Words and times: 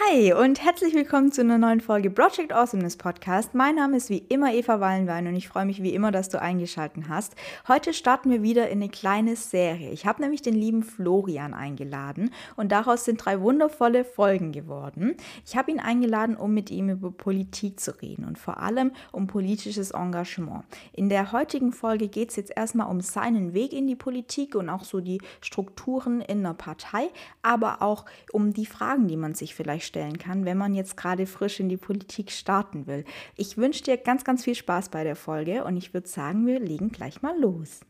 Hi 0.00 0.32
und 0.32 0.62
herzlich 0.62 0.94
willkommen 0.94 1.32
zu 1.32 1.40
einer 1.40 1.58
neuen 1.58 1.80
Folge 1.80 2.08
Project 2.08 2.52
Awesomeness 2.52 2.96
Podcast. 2.96 3.54
Mein 3.54 3.74
Name 3.74 3.96
ist 3.96 4.10
wie 4.10 4.18
immer 4.18 4.54
Eva 4.54 4.78
Wallenwein 4.78 5.26
und 5.26 5.34
ich 5.34 5.48
freue 5.48 5.66
mich 5.66 5.82
wie 5.82 5.92
immer, 5.92 6.12
dass 6.12 6.28
du 6.28 6.40
eingeschaltet 6.40 7.04
hast. 7.08 7.34
Heute 7.66 7.92
starten 7.92 8.30
wir 8.30 8.40
wieder 8.40 8.68
in 8.68 8.80
eine 8.80 8.90
kleine 8.90 9.34
Serie. 9.34 9.90
Ich 9.90 10.06
habe 10.06 10.22
nämlich 10.22 10.40
den 10.40 10.54
lieben 10.54 10.84
Florian 10.84 11.52
eingeladen 11.52 12.30
und 12.54 12.70
daraus 12.70 13.06
sind 13.06 13.24
drei 13.24 13.40
wundervolle 13.40 14.04
Folgen 14.04 14.52
geworden. 14.52 15.16
Ich 15.44 15.56
habe 15.56 15.72
ihn 15.72 15.80
eingeladen, 15.80 16.36
um 16.36 16.54
mit 16.54 16.70
ihm 16.70 16.90
über 16.90 17.10
Politik 17.10 17.80
zu 17.80 18.00
reden 18.00 18.24
und 18.24 18.38
vor 18.38 18.60
allem 18.60 18.92
um 19.10 19.26
politisches 19.26 19.90
Engagement. 19.90 20.62
In 20.92 21.08
der 21.08 21.32
heutigen 21.32 21.72
Folge 21.72 22.06
geht 22.06 22.30
es 22.30 22.36
jetzt 22.36 22.52
erstmal 22.56 22.88
um 22.88 23.00
seinen 23.00 23.52
Weg 23.52 23.72
in 23.72 23.88
die 23.88 23.96
Politik 23.96 24.54
und 24.54 24.68
auch 24.68 24.84
so 24.84 25.00
die 25.00 25.20
Strukturen 25.40 26.20
in 26.20 26.46
einer 26.46 26.54
Partei, 26.54 27.08
aber 27.42 27.82
auch 27.82 28.04
um 28.30 28.52
die 28.52 28.66
Fragen, 28.66 29.08
die 29.08 29.16
man 29.16 29.34
sich 29.34 29.56
vielleicht 29.56 29.88
stellen 29.98 30.18
kann, 30.18 30.44
wenn 30.44 30.56
man 30.56 30.74
jetzt 30.74 30.96
gerade 30.96 31.26
frisch 31.26 31.58
in 31.58 31.68
die 31.68 31.76
Politik 31.76 32.30
starten 32.30 32.86
will. 32.86 33.04
Ich 33.34 33.56
wünsche 33.56 33.82
dir 33.82 33.96
ganz, 33.96 34.22
ganz 34.22 34.44
viel 34.44 34.54
Spaß 34.54 34.90
bei 34.90 35.02
der 35.02 35.16
Folge 35.16 35.64
und 35.64 35.76
ich 35.76 35.92
würde 35.92 36.06
sagen, 36.06 36.46
wir 36.46 36.60
legen 36.60 36.90
gleich 36.90 37.20
mal 37.20 37.36
los. 37.40 37.80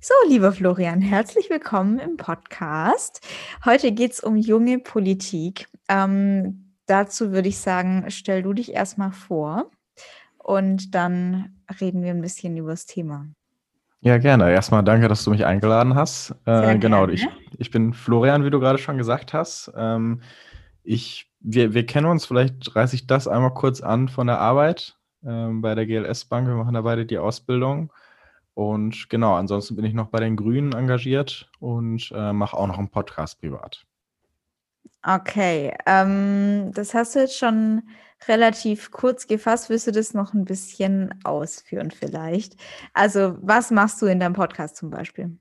So, 0.00 0.14
lieber 0.26 0.52
Florian, 0.52 1.02
herzlich 1.02 1.50
willkommen 1.50 1.98
im 1.98 2.16
Podcast. 2.16 3.20
Heute 3.66 3.92
geht 3.92 4.12
es 4.12 4.20
um 4.20 4.36
junge 4.36 4.78
Politik. 4.78 5.68
Ähm, 5.90 6.72
dazu 6.86 7.32
würde 7.32 7.48
ich 7.48 7.58
sagen, 7.58 8.06
stell 8.08 8.42
du 8.42 8.54
dich 8.54 8.72
erstmal 8.72 9.12
vor 9.12 9.70
und 10.38 10.94
dann 10.94 11.58
reden 11.78 12.02
wir 12.02 12.10
ein 12.10 12.22
bisschen 12.22 12.56
über 12.56 12.70
das 12.70 12.86
Thema. 12.86 13.26
Ja, 14.00 14.16
gerne. 14.16 14.50
Erstmal 14.50 14.82
danke, 14.82 15.08
dass 15.08 15.24
du 15.24 15.30
mich 15.30 15.44
eingeladen 15.44 15.94
hast. 15.94 16.34
Äh, 16.46 16.78
genau, 16.78 17.08
ich, 17.08 17.26
ich 17.58 17.70
bin 17.70 17.92
Florian, 17.92 18.46
wie 18.46 18.50
du 18.50 18.60
gerade 18.60 18.78
schon 18.78 18.96
gesagt 18.96 19.34
hast. 19.34 19.70
Ähm, 19.76 20.20
ich, 20.84 21.32
wir, 21.40 21.74
wir 21.74 21.86
kennen 21.86 22.06
uns, 22.06 22.26
vielleicht 22.26 22.76
reiße 22.76 22.94
ich 22.94 23.06
das 23.06 23.26
einmal 23.26 23.54
kurz 23.54 23.80
an 23.80 24.08
von 24.08 24.26
der 24.26 24.38
Arbeit 24.38 24.96
ähm, 25.24 25.62
bei 25.62 25.74
der 25.74 25.86
GLS 25.86 26.26
Bank. 26.26 26.46
Wir 26.46 26.54
machen 26.54 26.74
da 26.74 26.82
beide 26.82 27.06
die 27.06 27.18
Ausbildung. 27.18 27.92
Und 28.52 29.10
genau, 29.10 29.34
ansonsten 29.34 29.74
bin 29.74 29.84
ich 29.84 29.94
noch 29.94 30.08
bei 30.08 30.20
den 30.20 30.36
Grünen 30.36 30.72
engagiert 30.74 31.50
und 31.58 32.12
äh, 32.14 32.32
mache 32.32 32.56
auch 32.56 32.68
noch 32.68 32.78
einen 32.78 32.90
Podcast 32.90 33.40
privat. 33.40 33.84
Okay, 35.02 35.76
ähm, 35.86 36.70
das 36.72 36.94
hast 36.94 37.14
du 37.14 37.20
jetzt 37.20 37.36
schon 37.36 37.82
relativ 38.28 38.90
kurz 38.90 39.26
gefasst. 39.26 39.68
Willst 39.68 39.86
du 39.86 39.92
das 39.92 40.14
noch 40.14 40.32
ein 40.32 40.44
bisschen 40.44 41.14
ausführen 41.24 41.90
vielleicht? 41.90 42.56
Also, 42.92 43.36
was 43.42 43.70
machst 43.70 44.00
du 44.00 44.06
in 44.06 44.20
deinem 44.20 44.34
Podcast 44.34 44.76
zum 44.76 44.90
Beispiel? 44.90 45.36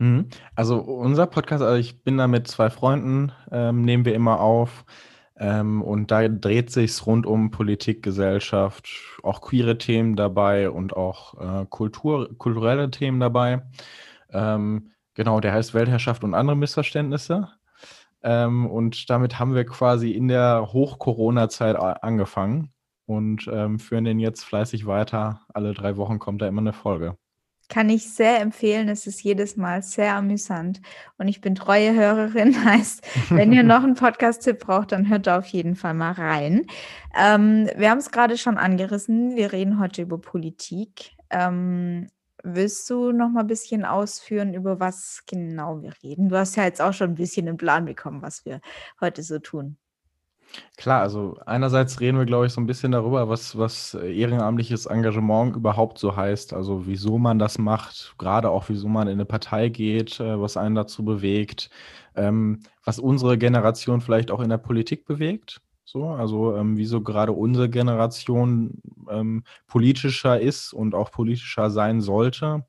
Mhm. 0.00 0.28
Also 0.56 0.78
unser 0.78 1.26
Podcast, 1.26 1.62
also 1.62 1.78
ich 1.78 2.02
bin 2.02 2.16
da 2.16 2.26
mit 2.26 2.48
zwei 2.48 2.70
Freunden, 2.70 3.32
ähm, 3.52 3.82
nehmen 3.82 4.06
wir 4.06 4.14
immer 4.14 4.40
auf. 4.40 4.86
Ähm, 5.36 5.82
und 5.82 6.10
da 6.10 6.26
dreht 6.28 6.70
sich 6.70 7.06
rund 7.06 7.26
um 7.26 7.50
Politik, 7.50 8.02
Gesellschaft, 8.02 8.88
auch 9.22 9.42
queere 9.42 9.78
Themen 9.78 10.16
dabei 10.16 10.70
und 10.70 10.96
auch 10.96 11.62
äh, 11.62 11.66
Kultur, 11.66 12.30
kulturelle 12.38 12.90
Themen 12.90 13.20
dabei. 13.20 13.62
Ähm, 14.30 14.92
genau, 15.14 15.40
der 15.40 15.52
heißt 15.52 15.74
Weltherrschaft 15.74 16.24
und 16.24 16.34
andere 16.34 16.56
Missverständnisse. 16.56 17.48
Ähm, 18.22 18.66
und 18.66 19.10
damit 19.10 19.38
haben 19.38 19.54
wir 19.54 19.64
quasi 19.66 20.12
in 20.12 20.28
der 20.28 20.72
Hoch-Corona-Zeit 20.72 21.76
angefangen 21.76 22.72
und 23.06 23.48
ähm, 23.52 23.78
führen 23.78 24.04
den 24.04 24.18
jetzt 24.18 24.44
fleißig 24.44 24.86
weiter. 24.86 25.42
Alle 25.52 25.74
drei 25.74 25.96
Wochen 25.96 26.18
kommt 26.18 26.42
da 26.42 26.48
immer 26.48 26.60
eine 26.60 26.72
Folge. 26.72 27.16
Kann 27.70 27.88
ich 27.88 28.12
sehr 28.12 28.40
empfehlen. 28.40 28.90
Es 28.90 29.06
ist 29.06 29.22
jedes 29.22 29.56
Mal 29.56 29.82
sehr 29.82 30.16
amüsant. 30.16 30.82
Und 31.16 31.28
ich 31.28 31.40
bin 31.40 31.54
treue 31.54 31.94
Hörerin. 31.94 32.64
Heißt, 32.64 33.02
wenn 33.30 33.52
ihr 33.52 33.62
noch 33.62 33.82
einen 33.82 33.94
Podcast-Tipp 33.94 34.58
braucht, 34.58 34.92
dann 34.92 35.08
hört 35.08 35.26
da 35.26 35.38
auf 35.38 35.46
jeden 35.46 35.76
Fall 35.76 35.94
mal 35.94 36.12
rein. 36.12 36.66
Ähm, 37.18 37.70
wir 37.76 37.88
haben 37.88 37.98
es 37.98 38.10
gerade 38.10 38.36
schon 38.36 38.58
angerissen. 38.58 39.36
Wir 39.36 39.52
reden 39.52 39.80
heute 39.80 40.02
über 40.02 40.18
Politik. 40.18 41.12
Ähm, 41.30 42.08
Willst 42.42 42.88
du 42.88 43.12
noch 43.12 43.28
mal 43.28 43.40
ein 43.40 43.46
bisschen 43.46 43.84
ausführen, 43.84 44.54
über 44.54 44.80
was 44.80 45.24
genau 45.26 45.82
wir 45.82 45.92
reden? 46.02 46.30
Du 46.30 46.36
hast 46.38 46.56
ja 46.56 46.64
jetzt 46.64 46.80
auch 46.80 46.94
schon 46.94 47.10
ein 47.10 47.14
bisschen 47.16 47.46
einen 47.48 47.58
Plan 47.58 47.84
bekommen, 47.84 48.22
was 48.22 48.44
wir 48.46 48.60
heute 49.00 49.22
so 49.22 49.38
tun. 49.38 49.76
Klar, 50.76 51.02
also 51.02 51.36
einerseits 51.46 52.00
reden 52.00 52.18
wir, 52.18 52.24
glaube 52.24 52.46
ich, 52.46 52.52
so 52.52 52.60
ein 52.60 52.66
bisschen 52.66 52.92
darüber, 52.92 53.28
was, 53.28 53.56
was 53.58 53.94
ehrenamtliches 53.94 54.86
Engagement 54.86 55.54
überhaupt 55.56 55.98
so 55.98 56.16
heißt. 56.16 56.52
Also 56.54 56.86
wieso 56.86 57.18
man 57.18 57.38
das 57.38 57.58
macht, 57.58 58.14
gerade 58.18 58.50
auch 58.50 58.68
wieso 58.68 58.88
man 58.88 59.06
in 59.08 59.14
eine 59.14 59.26
Partei 59.26 59.68
geht, 59.68 60.20
äh, 60.20 60.40
was 60.40 60.56
einen 60.56 60.74
dazu 60.74 61.04
bewegt, 61.04 61.70
ähm, 62.16 62.60
was 62.84 62.98
unsere 62.98 63.38
Generation 63.38 64.00
vielleicht 64.00 64.30
auch 64.30 64.40
in 64.40 64.48
der 64.48 64.58
Politik 64.58 65.04
bewegt. 65.04 65.60
So, 65.84 66.08
also 66.08 66.56
ähm, 66.56 66.76
wieso 66.76 67.00
gerade 67.02 67.32
unsere 67.32 67.68
Generation 67.68 68.80
ähm, 69.10 69.42
politischer 69.66 70.40
ist 70.40 70.72
und 70.72 70.94
auch 70.94 71.10
politischer 71.10 71.68
sein 71.70 72.00
sollte. 72.00 72.64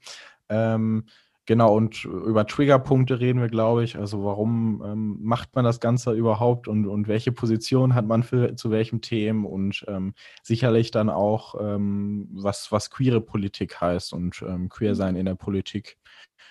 Ähm, 0.50 1.06
genau, 1.46 1.75
und 1.75 2.06
über 2.06 2.46
Triggerpunkte 2.46 3.19
reden 3.19 3.41
wir, 3.41 3.50
glaube 3.50 3.84
ich. 3.84 3.97
Also 3.97 4.24
warum 4.24 4.81
ähm, 4.85 5.18
macht 5.22 5.56
man 5.56 5.66
das 5.66 5.79
Ganze 5.79 6.13
überhaupt 6.13 6.68
und, 6.68 6.88
und 6.88 7.07
welche 7.07 7.31
Position 7.31 7.96
hat 7.96 8.06
man 8.06 8.24
für 8.24 8.56
zu 8.56 8.72
welchem 8.72 9.02
Themen 9.02 9.46
und 9.46 9.85
ähm, 9.88 10.13
sicherlich 10.44 10.91
dann 10.91 11.09
auch, 11.09 11.56
ähm, 11.59 12.29
was, 12.31 12.72
was 12.72 12.90
queere 12.90 13.22
Politik 13.22 13.81
heißt 13.81 14.13
und 14.13 14.44
queer 14.69 14.96
sein 14.96 15.16
in 15.16 15.25
der 15.25 15.35
Politik. 15.35 15.97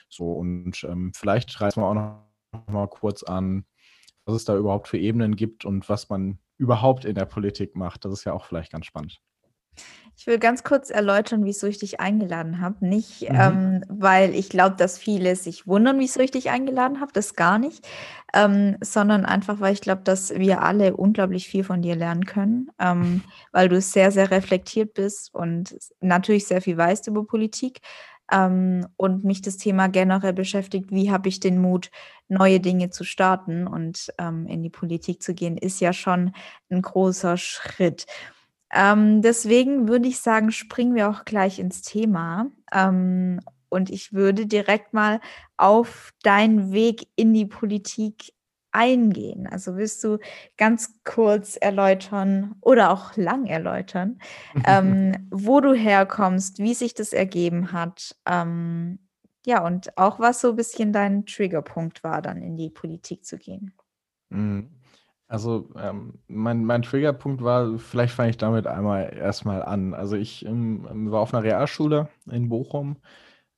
So, 0.09 0.33
und 0.33 0.87
vielleicht 1.15 1.61
reißen 1.61 1.83
wir 1.83 1.87
auch 1.87 1.95
noch 1.95 2.67
mal 2.67 2.89
kurz 2.89 3.23
an, 3.23 3.65
was 4.25 4.37
es 4.37 4.45
da 4.45 4.57
überhaupt 4.57 4.89
für 4.89 4.99
Ebenen 4.99 5.37
gibt 5.37 5.65
und 5.65 5.89
was 5.89 6.09
man 6.09 6.39
überhaupt 6.59 7.05
in 7.05 7.15
der 7.15 7.25
Politik 7.25 7.77
macht. 7.77 8.05
Das 8.05 8.13
ist 8.13 8.25
ja 8.25 8.33
auch 8.33 8.45
vielleicht 8.45 8.73
ganz 8.73 8.87
spannend. 8.87 9.21
Ich 10.21 10.27
will 10.27 10.39
ganz 10.39 10.65
kurz 10.65 10.91
erläutern, 10.91 11.47
wieso 11.47 11.67
ich 11.67 11.79
dich 11.79 11.99
eingeladen 11.99 12.61
habe. 12.61 12.87
Nicht, 12.87 13.23
mhm. 13.23 13.37
ähm, 13.41 13.85
weil 13.89 14.35
ich 14.35 14.51
glaube, 14.51 14.77
dass 14.77 14.99
viele 14.99 15.35
sich 15.35 15.67
wundern, 15.67 15.99
wieso 15.99 16.21
ich 16.21 16.31
dich 16.31 16.51
eingeladen 16.51 17.01
habe, 17.01 17.11
das 17.15 17.37
gar 17.37 17.59
nicht, 17.59 17.89
ähm, 18.35 18.77
sondern 18.83 19.25
einfach, 19.25 19.61
weil 19.61 19.73
ich 19.73 19.81
glaube, 19.81 20.03
dass 20.03 20.35
wir 20.35 20.61
alle 20.61 20.95
unglaublich 20.95 21.49
viel 21.49 21.65
von 21.65 21.81
dir 21.81 21.97
lernen 21.97 22.27
können, 22.27 22.69
ähm, 22.79 23.23
weil 23.53 23.71
du 23.71 23.81
sehr, 23.81 24.13
sehr 24.13 24.31
reflektiert 24.31 24.93
bist 24.93 25.35
und 25.35 25.75
natürlich 26.03 26.47
sehr 26.47 26.61
viel 26.61 26.77
weißt 26.77 27.07
über 27.07 27.25
Politik, 27.25 27.81
ähm, 28.31 28.87
und 28.99 29.25
mich 29.25 29.41
das 29.41 29.57
Thema 29.57 29.89
generell 29.89 30.35
beschäftigt, 30.35 30.91
wie 30.91 31.11
habe 31.11 31.31
ich 31.31 31.41
den 31.41 31.59
Mut, 31.59 31.91
neue 32.29 32.61
Dinge 32.61 32.91
zu 32.91 33.05
starten 33.05 33.67
und 33.67 34.13
ähm, 34.19 34.47
in 34.47 34.63
die 34.63 34.71
Politik 34.71 35.23
zu 35.23 35.35
gehen, 35.35 35.57
ist 35.57 35.81
ja 35.81 35.95
schon 35.95 36.33
ein 36.71 36.83
großer 36.83 37.39
Schritt. 37.39 38.07
Ähm, 38.73 39.23
deswegen 39.23 39.89
würde 39.89 40.09
ich 40.09 40.21
sagen, 40.21 40.53
springen 40.53 40.95
wir 40.95 41.11
auch 41.11 41.25
gleich 41.25 41.59
ins 41.59 41.83
Thema. 41.83 42.47
Ähm, 42.73 43.41
und 43.69 43.91
ich 43.91 44.13
würde 44.13 44.47
direkt 44.47 44.93
mal 44.93 45.21
auf 45.57 46.13
deinen 46.23 46.73
Weg 46.73 47.07
in 47.17 47.33
die 47.33 47.47
Politik 47.47 48.33
eingehen? 48.73 49.47
Also 49.47 49.77
willst 49.77 50.03
du 50.05 50.19
ganz 50.57 50.95
kurz 51.05 51.57
erläutern 51.57 52.57
oder 52.61 52.91
auch 52.91 53.17
lang 53.17 53.47
erläutern, 53.47 54.19
ähm, 54.65 55.15
wo 55.31 55.61
du 55.61 55.75
herkommst, 55.75 56.59
wie 56.59 56.75
sich 56.75 56.95
das 56.95 57.13
ergeben 57.13 57.73
hat? 57.73 58.17
Ähm, 58.27 58.99
ja, 59.47 59.65
und 59.65 59.97
auch 59.97 60.21
was 60.21 60.41
so 60.41 60.51
ein 60.51 60.57
bisschen 60.57 60.93
dein 60.93 61.25
Triggerpunkt 61.25 62.05
war, 62.05 62.21
dann 62.23 62.43
in 62.43 62.57
die 62.57 62.71
Politik 62.71 63.25
zu 63.25 63.39
gehen. 63.39 63.73
Mhm. 64.29 64.69
Also 65.31 65.69
ähm, 65.79 66.15
mein, 66.27 66.65
mein 66.65 66.83
Triggerpunkt 66.83 67.41
war, 67.41 67.79
vielleicht 67.79 68.13
fange 68.15 68.31
ich 68.31 68.37
damit 68.37 68.67
einmal 68.67 69.17
erstmal 69.17 69.63
an. 69.63 69.95
Also 69.95 70.17
ich 70.17 70.45
ähm, 70.45 70.85
war 71.13 71.21
auf 71.21 71.33
einer 71.33 71.45
Realschule 71.45 72.09
in 72.29 72.49
Bochum 72.49 72.97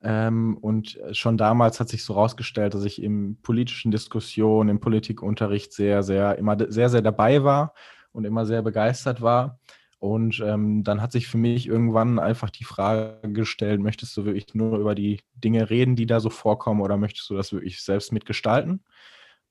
ähm, 0.03 0.59
und 0.61 0.99
schon 1.13 1.39
damals 1.39 1.81
hat 1.81 1.89
sich 1.89 2.05
so 2.05 2.13
rausgestellt, 2.13 2.75
dass 2.75 2.85
ich 2.85 3.03
in 3.03 3.41
politischen 3.41 3.91
Diskussionen, 3.91 4.69
im 4.69 4.81
Politikunterricht 4.81 5.73
sehr, 5.73 6.03
sehr, 6.03 6.37
immer 6.37 6.59
sehr, 6.69 6.91
sehr 6.91 7.01
dabei 7.01 7.43
war 7.43 7.73
und 8.13 8.27
immer 8.27 8.45
sehr 8.45 8.61
begeistert 8.61 9.23
war. 9.23 9.59
Und 9.99 10.43
ähm, 10.45 10.85
dann 10.85 11.01
hat 11.01 11.13
sich 11.13 11.27
für 11.27 11.39
mich 11.39 11.67
irgendwann 11.67 12.19
einfach 12.19 12.51
die 12.51 12.65
Frage 12.65 13.33
gestellt, 13.33 13.81
möchtest 13.81 14.15
du 14.19 14.27
wirklich 14.27 14.55
nur 14.55 14.77
über 14.79 14.95
die 14.95 15.21
Dinge 15.37 15.71
reden, 15.71 15.97
die 15.97 16.07
da 16.07 16.21
so 16.21 16.29
vorkommen, 16.29 16.83
oder 16.83 16.99
möchtest 16.99 17.31
du 17.31 17.35
das 17.35 17.51
wirklich 17.55 17.83
selbst 17.83 18.13
mitgestalten? 18.13 18.83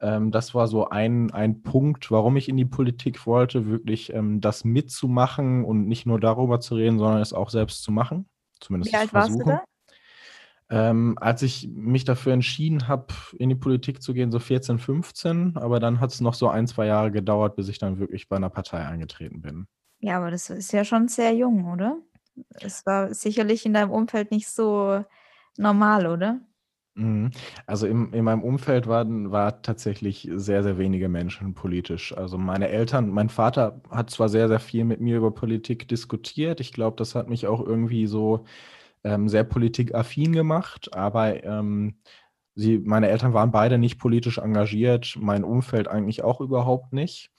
Ähm, 0.01 0.31
das 0.31 0.55
war 0.55 0.67
so 0.67 0.89
ein, 0.89 1.31
ein 1.31 1.61
Punkt, 1.61 2.09
warum 2.11 2.35
ich 2.35 2.49
in 2.49 2.57
die 2.57 2.65
Politik 2.65 3.25
wollte, 3.27 3.67
wirklich 3.67 4.11
ähm, 4.13 4.41
das 4.41 4.63
mitzumachen 4.63 5.63
und 5.63 5.87
nicht 5.87 6.05
nur 6.05 6.19
darüber 6.19 6.59
zu 6.59 6.75
reden, 6.75 6.97
sondern 6.97 7.21
es 7.21 7.33
auch 7.33 7.49
selbst 7.49 7.83
zu 7.83 7.91
machen. 7.91 8.27
Zumindest 8.59 8.91
Wie 8.91 8.97
alt 8.97 9.13
warst 9.13 9.39
du 9.39 9.43
da? 9.43 9.63
Ähm, 10.69 11.17
als 11.19 11.41
ich 11.41 11.67
mich 11.67 12.05
dafür 12.05 12.31
entschieden 12.33 12.87
habe, 12.87 13.13
in 13.37 13.49
die 13.49 13.55
Politik 13.55 14.01
zu 14.01 14.13
gehen, 14.13 14.31
so 14.31 14.39
14, 14.39 14.79
15, 14.79 15.57
aber 15.57 15.79
dann 15.81 15.99
hat 15.99 16.11
es 16.11 16.21
noch 16.21 16.33
so 16.33 16.47
ein, 16.47 16.65
zwei 16.65 16.85
Jahre 16.85 17.11
gedauert, 17.11 17.57
bis 17.57 17.67
ich 17.67 17.77
dann 17.77 17.99
wirklich 17.99 18.29
bei 18.29 18.37
einer 18.37 18.49
Partei 18.49 18.85
eingetreten 18.85 19.41
bin. 19.41 19.67
Ja, 19.99 20.17
aber 20.17 20.31
das 20.31 20.49
ist 20.49 20.71
ja 20.71 20.85
schon 20.85 21.09
sehr 21.09 21.33
jung, 21.33 21.69
oder? 21.69 21.97
Es 22.53 22.85
war 22.85 23.13
sicherlich 23.13 23.65
in 23.65 23.73
deinem 23.73 23.91
Umfeld 23.91 24.31
nicht 24.31 24.47
so 24.47 25.03
normal, 25.57 26.07
oder? 26.07 26.39
Mhm. 26.95 27.31
Also 27.65 27.87
im, 27.87 28.13
in 28.13 28.25
meinem 28.25 28.43
Umfeld 28.43 28.85
waren 28.87 29.31
war 29.31 29.61
tatsächlich 29.61 30.27
sehr, 30.33 30.61
sehr 30.63 30.77
wenige 30.77 31.07
Menschen 31.07 31.53
politisch. 31.53 32.15
Also 32.17 32.37
meine 32.37 32.67
Eltern, 32.67 33.09
mein 33.09 33.29
Vater 33.29 33.81
hat 33.89 34.09
zwar 34.09 34.27
sehr, 34.27 34.49
sehr 34.49 34.59
viel 34.59 34.83
mit 34.83 34.99
mir 34.99 35.17
über 35.17 35.31
Politik 35.31 35.87
diskutiert. 35.87 36.59
Ich 36.59 36.73
glaube, 36.73 36.97
das 36.97 37.15
hat 37.15 37.29
mich 37.29 37.47
auch 37.47 37.65
irgendwie 37.65 38.07
so 38.07 38.45
ähm, 39.05 39.29
sehr 39.29 39.43
politikaffin 39.45 40.33
gemacht, 40.33 40.93
aber 40.95 41.43
ähm, 41.45 41.97
sie, 42.55 42.79
meine 42.79 43.09
Eltern 43.09 43.33
waren 43.33 43.51
beide 43.51 43.77
nicht 43.77 43.99
politisch 43.99 44.37
engagiert, 44.39 45.17
mein 45.19 45.43
Umfeld 45.45 45.87
eigentlich 45.87 46.23
auch 46.23 46.41
überhaupt 46.41 46.93
nicht. 46.93 47.31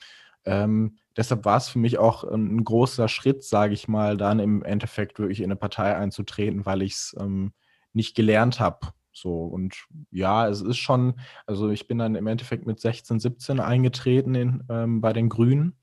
Ähm, 0.46 0.98
deshalb 1.16 1.44
war 1.44 1.58
es 1.58 1.68
für 1.68 1.78
mich 1.78 1.98
auch 1.98 2.24
ein 2.24 2.64
großer 2.64 3.08
Schritt, 3.08 3.44
sage 3.44 3.74
ich 3.74 3.88
mal, 3.88 4.16
dann 4.16 4.40
im 4.40 4.62
Endeffekt 4.64 5.18
wirklich 5.18 5.40
in 5.40 5.46
eine 5.46 5.56
Partei 5.56 5.96
einzutreten, 5.96 6.66
weil 6.66 6.82
ich 6.82 6.94
es 6.94 7.16
ähm, 7.20 7.52
nicht 7.92 8.16
gelernt 8.16 8.60
habe. 8.60 8.92
So, 9.12 9.44
und 9.44 9.74
ja, 10.10 10.48
es 10.48 10.62
ist 10.62 10.78
schon, 10.78 11.14
also 11.46 11.70
ich 11.70 11.86
bin 11.86 11.98
dann 11.98 12.14
im 12.14 12.26
Endeffekt 12.26 12.66
mit 12.66 12.80
16, 12.80 13.20
17 13.20 13.60
eingetreten 13.60 14.34
in, 14.34 14.64
ähm, 14.70 15.00
bei 15.00 15.12
den 15.12 15.28
Grünen. 15.28 15.76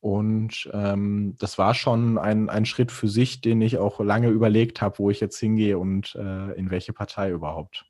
Und 0.00 0.70
ähm, 0.72 1.34
das 1.38 1.58
war 1.58 1.74
schon 1.74 2.18
ein, 2.18 2.48
ein 2.48 2.66
Schritt 2.66 2.92
für 2.92 3.08
sich, 3.08 3.40
den 3.40 3.60
ich 3.60 3.78
auch 3.78 3.98
lange 4.00 4.28
überlegt 4.28 4.80
habe, 4.80 4.98
wo 4.98 5.10
ich 5.10 5.20
jetzt 5.20 5.38
hingehe 5.38 5.78
und 5.78 6.14
äh, 6.14 6.52
in 6.52 6.70
welche 6.70 6.92
Partei 6.92 7.30
überhaupt. 7.30 7.86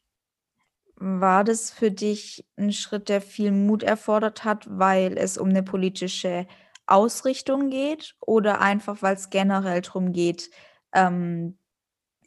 War 0.98 1.44
das 1.44 1.70
für 1.70 1.90
dich 1.90 2.46
ein 2.56 2.72
Schritt, 2.72 3.10
der 3.10 3.20
viel 3.20 3.52
Mut 3.52 3.82
erfordert 3.82 4.44
hat, 4.44 4.66
weil 4.70 5.18
es 5.18 5.36
um 5.36 5.50
eine 5.50 5.62
politische 5.62 6.46
Ausrichtung 6.86 7.68
geht 7.68 8.14
oder 8.20 8.60
einfach, 8.60 9.02
weil 9.02 9.14
es 9.14 9.28
generell 9.28 9.82
darum 9.82 10.12
geht, 10.12 10.50
ähm, 10.94 11.58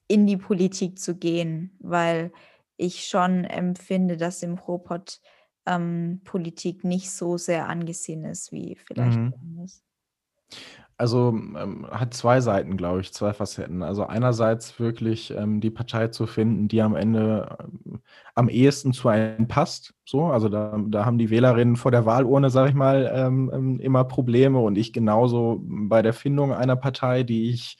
in 0.10 0.28
die 0.28 0.38
Politik 0.38 1.00
zu 1.00 1.16
gehen? 1.18 1.78
Weil 1.80 2.34
ich 2.78 3.08
schon 3.08 3.46
empfinde, 3.46 4.18
dass 4.18 4.44
im 4.44 4.56
Ruhrpott 4.56 5.22
ähm, 5.68 6.22
Politik 6.26 6.84
nicht 6.84 7.12
so 7.12 7.38
sehr 7.38 7.70
angesehen 7.70 8.26
ist 8.26 8.52
wie 8.52 8.76
vielleicht 8.76 9.22
Mhm. 9.22 9.34
Also, 10.98 11.30
ähm, 11.30 11.88
hat 11.90 12.14
zwei 12.14 12.42
Seiten, 12.42 12.76
glaube 12.76 13.00
ich, 13.00 13.14
zwei 13.14 13.32
Facetten. 13.32 13.84
Also, 13.84 14.06
einerseits 14.06 14.80
wirklich, 14.82 15.32
ähm, 15.32 15.62
die 15.62 15.70
Partei 15.70 16.10
zu 16.10 16.28
finden, 16.28 16.68
die 16.68 16.82
am 16.82 16.94
Ende, 16.96 17.56
ähm, 17.62 18.02
am 18.36 18.50
ehesten 18.50 18.92
zu 18.92 19.08
einem 19.08 19.48
passt, 19.48 19.94
so. 20.06 20.26
Also, 20.26 20.50
da 20.50 20.78
da 20.90 21.06
haben 21.06 21.18
die 21.18 21.30
Wählerinnen 21.30 21.78
vor 21.78 21.92
der 21.92 22.06
Wahlurne, 22.06 22.50
sage 22.50 22.70
ich 22.70 22.76
mal, 22.76 23.10
ähm, 23.14 23.50
ähm, 23.54 23.80
immer 23.80 24.04
Probleme 24.04 24.60
und 24.60 24.78
ich 24.78 24.92
genauso 24.92 25.62
bei 25.64 26.02
der 26.02 26.14
Findung 26.14 26.52
einer 26.54 26.76
Partei, 26.76 27.24
die 27.24 27.50
ich 27.50 27.78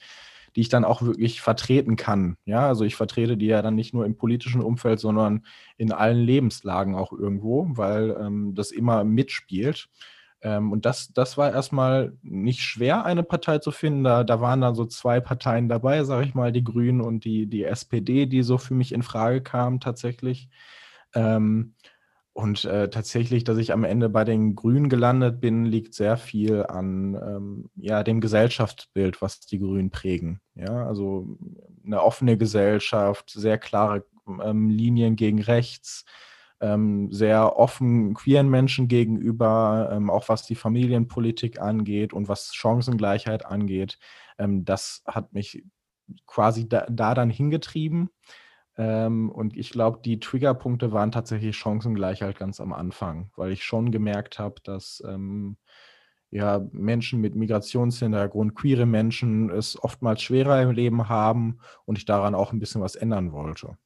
die 0.56 0.62
ich 0.62 0.68
dann 0.68 0.84
auch 0.84 1.02
wirklich 1.02 1.40
vertreten 1.40 1.96
kann. 1.96 2.36
Ja, 2.44 2.66
also 2.66 2.84
ich 2.84 2.96
vertrete 2.96 3.36
die 3.36 3.46
ja 3.46 3.62
dann 3.62 3.74
nicht 3.74 3.94
nur 3.94 4.04
im 4.04 4.16
politischen 4.16 4.62
Umfeld, 4.62 5.00
sondern 5.00 5.44
in 5.76 5.92
allen 5.92 6.18
Lebenslagen 6.18 6.94
auch 6.94 7.12
irgendwo, 7.12 7.68
weil 7.70 8.16
ähm, 8.20 8.54
das 8.54 8.70
immer 8.70 9.04
mitspielt. 9.04 9.88
Ähm, 10.42 10.72
und 10.72 10.86
das, 10.86 11.12
das 11.12 11.36
war 11.36 11.52
erstmal 11.52 12.16
nicht 12.22 12.62
schwer, 12.62 13.04
eine 13.04 13.22
Partei 13.22 13.58
zu 13.58 13.70
finden. 13.70 14.04
Da, 14.04 14.24
da 14.24 14.40
waren 14.40 14.60
dann 14.60 14.74
so 14.74 14.86
zwei 14.86 15.20
Parteien 15.20 15.68
dabei, 15.68 16.04
sage 16.04 16.26
ich 16.26 16.34
mal, 16.34 16.52
die 16.52 16.64
Grünen 16.64 17.00
und 17.00 17.24
die, 17.24 17.46
die 17.46 17.64
SPD, 17.64 18.26
die 18.26 18.42
so 18.42 18.58
für 18.58 18.74
mich 18.74 18.92
in 18.92 19.02
Frage 19.02 19.42
kamen 19.42 19.80
tatsächlich. 19.80 20.48
Ähm, 21.14 21.74
und 22.32 22.64
äh, 22.64 22.88
tatsächlich, 22.88 23.44
dass 23.44 23.58
ich 23.58 23.72
am 23.72 23.84
Ende 23.84 24.08
bei 24.08 24.24
den 24.24 24.54
Grünen 24.54 24.88
gelandet 24.88 25.40
bin, 25.40 25.64
liegt 25.64 25.94
sehr 25.94 26.16
viel 26.16 26.64
an 26.64 27.14
ähm, 27.14 27.70
ja, 27.74 28.04
dem 28.04 28.20
Gesellschaftsbild, 28.20 29.20
was 29.20 29.40
die 29.40 29.58
Grünen 29.58 29.90
prägen. 29.90 30.40
Ja, 30.54 30.86
also 30.86 31.36
eine 31.84 32.02
offene 32.02 32.38
Gesellschaft, 32.38 33.30
sehr 33.30 33.58
klare 33.58 34.04
ähm, 34.42 34.70
Linien 34.70 35.16
gegen 35.16 35.42
rechts, 35.42 36.04
ähm, 36.60 37.10
sehr 37.10 37.56
offen 37.56 38.14
queeren 38.14 38.48
Menschen 38.48 38.86
gegenüber, 38.86 39.90
ähm, 39.92 40.08
auch 40.08 40.28
was 40.28 40.44
die 40.46 40.54
Familienpolitik 40.54 41.60
angeht 41.60 42.12
und 42.12 42.28
was 42.28 42.54
Chancengleichheit 42.54 43.44
angeht. 43.44 43.98
Ähm, 44.38 44.64
das 44.64 45.02
hat 45.06 45.32
mich 45.32 45.64
quasi 46.26 46.68
da, 46.68 46.86
da 46.88 47.14
dann 47.14 47.30
hingetrieben. 47.30 48.10
Ähm, 48.76 49.30
und 49.30 49.56
ich 49.56 49.70
glaube, 49.70 50.00
die 50.04 50.20
Triggerpunkte 50.20 50.92
waren 50.92 51.12
tatsächlich 51.12 51.56
Chancengleichheit 51.56 52.38
ganz 52.38 52.60
am 52.60 52.72
Anfang, 52.72 53.30
weil 53.36 53.52
ich 53.52 53.64
schon 53.64 53.90
gemerkt 53.90 54.38
habe, 54.38 54.60
dass 54.62 55.02
ähm, 55.06 55.56
ja, 56.30 56.64
Menschen 56.72 57.20
mit 57.20 57.34
Migrationshintergrund, 57.34 58.54
queere 58.54 58.86
Menschen 58.86 59.50
es 59.50 59.82
oftmals 59.82 60.22
schwerer 60.22 60.62
im 60.62 60.70
Leben 60.70 61.08
haben 61.08 61.58
und 61.84 61.98
ich 61.98 62.04
daran 62.04 62.34
auch 62.34 62.52
ein 62.52 62.60
bisschen 62.60 62.80
was 62.80 62.94
ändern 62.94 63.32
wollte. 63.32 63.76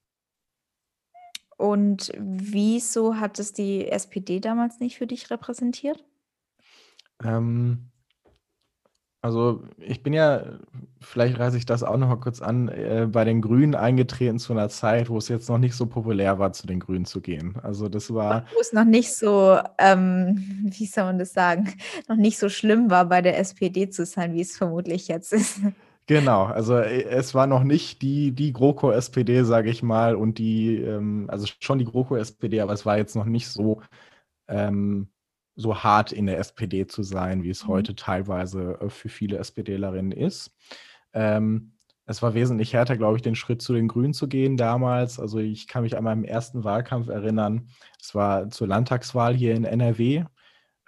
Und 1.57 2.13
wieso 2.19 3.17
hat 3.17 3.39
es 3.39 3.53
die 3.53 3.89
SPD 3.89 4.41
damals 4.41 4.81
nicht 4.81 4.99
für 4.99 5.07
dich 5.07 5.31
repräsentiert? 5.31 6.05
Ähm, 7.23 7.91
also 9.25 9.63
ich 9.79 10.03
bin 10.03 10.13
ja, 10.13 10.43
vielleicht 11.01 11.39
reiße 11.39 11.57
ich 11.57 11.65
das 11.65 11.83
auch 11.83 11.97
noch 11.97 12.09
mal 12.09 12.21
kurz 12.21 12.43
an, 12.43 12.69
äh, 12.69 13.09
bei 13.11 13.25
den 13.25 13.41
Grünen 13.41 13.75
eingetreten 13.75 14.39
zu 14.39 14.53
einer 14.53 14.69
Zeit, 14.69 15.09
wo 15.09 15.17
es 15.17 15.29
jetzt 15.29 15.49
noch 15.49 15.57
nicht 15.57 15.75
so 15.75 15.87
populär 15.87 16.39
war, 16.39 16.53
zu 16.53 16.67
den 16.67 16.79
Grünen 16.79 17.07
zu 17.07 17.23
gehen. 17.23 17.55
Also 17.63 17.89
das 17.89 18.13
war. 18.13 18.45
Wo 18.55 18.61
es 18.61 18.75
noch 18.75 18.85
nicht 18.85 19.15
so, 19.15 19.59
ähm, 19.79 20.69
wie 20.77 20.85
soll 20.85 21.05
man 21.05 21.19
das 21.19 21.33
sagen, 21.33 21.73
noch 22.07 22.17
nicht 22.17 22.39
so 22.39 22.51
schlimm 22.51 22.91
war, 22.91 23.07
bei 23.07 23.23
der 23.23 23.39
SPD 23.39 23.89
zu 23.89 24.05
sein, 24.05 24.35
wie 24.35 24.43
es 24.43 24.59
vermutlich 24.59 25.09
jetzt 25.09 25.33
ist. 25.33 25.61
Genau, 26.07 26.45
also 26.45 26.77
äh, 26.77 27.05
es 27.05 27.35
war 27.35 27.47
noch 27.47 27.65
nicht 27.65 28.03
die, 28.03 28.33
die 28.33 28.53
GroKo-SPD, 28.53 29.45
sage 29.45 29.71
ich 29.71 29.83
mal, 29.83 30.17
und 30.17 30.37
die, 30.37 30.83
ähm, 30.83 31.25
also 31.29 31.47
schon 31.61 31.79
die 31.79 31.87
GroKo-SPD, 31.87 32.61
aber 32.61 32.75
es 32.75 32.85
war 32.85 32.99
jetzt 32.99 33.17
noch 33.17 33.25
nicht 33.25 33.49
so, 33.49 33.81
ähm, 34.49 35.09
so 35.57 35.83
hart 35.83 36.13
in 36.13 36.27
der 36.27 36.39
SPD 36.39 36.87
zu 36.87 37.03
sein, 37.03 37.43
wie 37.43 37.51
es 37.51 37.65
mhm. 37.65 37.69
heute 37.69 37.95
teilweise 37.95 38.79
äh, 38.81 38.89
für 38.89 39.09
viele 39.09 39.39
SPDlerinnen 39.39 40.13
ist. 40.13 40.55
Ähm, 41.13 41.73
es 42.07 42.23
war 42.23 42.35
wesentlich 42.35 42.75
härter, 42.75 42.97
glaube 42.99 43.17
ich, 43.17 43.23
den 43.23 43.35
Schritt 43.35 43.63
zu 43.63 43.73
den 43.73 43.89
Grünen 43.89 44.13
zu 44.13 44.29
gehen 44.29 44.57
damals. 44.57 45.19
Also 45.19 45.39
ich 45.39 45.67
kann 45.67 45.85
mich 45.85 45.97
an 45.97 46.05
meinem 46.05 46.25
ersten 46.25 46.63
Wahlkampf 46.63 47.09
erinnern. 47.09 47.69
Es 47.99 48.15
war 48.15 48.51
zur 48.51 48.67
Landtagswahl 48.67 49.35
hier 49.35 49.55
in 49.55 49.65
NRW 49.65 50.25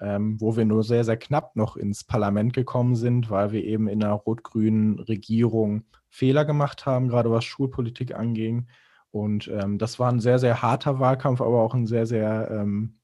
ähm, 0.01 0.41
wo 0.41 0.57
wir 0.57 0.65
nur 0.65 0.85
sehr, 0.85 1.05
sehr 1.05 1.17
knapp 1.17 1.57
noch 1.57 1.77
ins 1.77 2.05
Parlament 2.05 2.53
gekommen 2.53 2.97
sind, 2.97 3.31
weil 3.31 3.53
wir 3.53 3.65
eben 3.65 3.89
in 3.89 4.03
einer 4.03 4.13
rot-grünen 4.13 4.99
Regierung 5.01 5.85
Fehler 6.11 6.45
gemacht 6.45 6.87
haben, 6.87 7.09
gerade 7.09 7.31
was 7.31 7.45
Schulpolitik 7.45 8.15
anging. 8.15 8.69
Und 9.11 9.49
ähm, 9.49 9.79
das 9.79 9.99
war 9.99 10.11
ein 10.11 10.21
sehr, 10.21 10.39
sehr 10.39 10.61
harter 10.63 10.99
Wahlkampf, 11.01 11.41
aber 11.41 11.63
auch 11.63 11.75
ein 11.75 11.87
sehr, 11.87 12.07
sehr 12.07 12.51
ähm, 12.51 12.99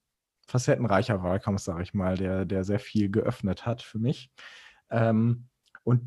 facettenreicher 0.52 1.23
Wahlkampf, 1.23 1.61
sage 1.61 1.82
ich 1.82 1.94
mal, 1.94 2.16
der, 2.16 2.44
der 2.44 2.62
sehr 2.62 2.78
viel 2.78 3.11
geöffnet 3.11 3.66
hat 3.66 3.82
für 3.82 3.99
mich. 3.99 4.30
Ähm, 4.90 5.49
und 5.82 6.02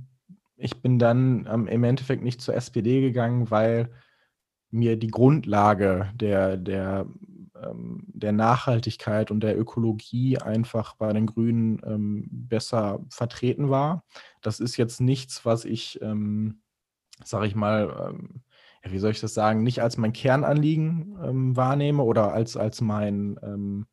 ich 0.56 0.82
bin 0.82 1.00
dann 1.00 1.48
ähm, 1.52 1.68
im 1.68 1.84
Endeffekt 1.84 2.24
nicht 2.24 2.42
zur 2.42 2.56
SPD 2.56 3.02
gegangen, 3.02 3.50
weil 3.52 3.90
mir 4.70 4.98
die 4.98 5.10
Grundlage 5.10 6.12
der, 6.16 6.58
der 6.58 7.08
ähm, 7.62 8.04
der 8.08 8.32
Nachhaltigkeit 8.32 9.32
und 9.32 9.42
der 9.42 9.58
Ökologie 9.58 10.38
einfach 10.38 10.96
bei 10.96 11.12
den 11.14 11.26
Grünen 11.26 11.82
ähm, 11.86 12.28
besser 12.30 13.00
vertreten 13.10 13.70
war. 13.70 14.04
Das 14.42 14.60
ist 14.60 14.78
jetzt 14.78 15.02
nichts, 15.02 15.46
was 15.46 15.66
ich, 15.66 16.02
ähm, 16.02 16.62
sage 17.24 17.48
ich 17.48 17.56
mal, 17.56 18.10
ähm, 18.10 18.42
wie 18.84 19.00
soll 19.00 19.12
ich 19.12 19.22
das 19.22 19.34
sagen, 19.34 19.64
nicht 19.64 19.82
als 19.82 19.98
mein 19.98 20.14
Kernanliegen 20.14 21.18
ähm, 21.24 21.56
wahrnehme 21.56 22.04
oder 22.04 22.34
als, 22.34 22.58
als 22.58 22.82
mein 22.82 23.40
ähm, 23.42 23.88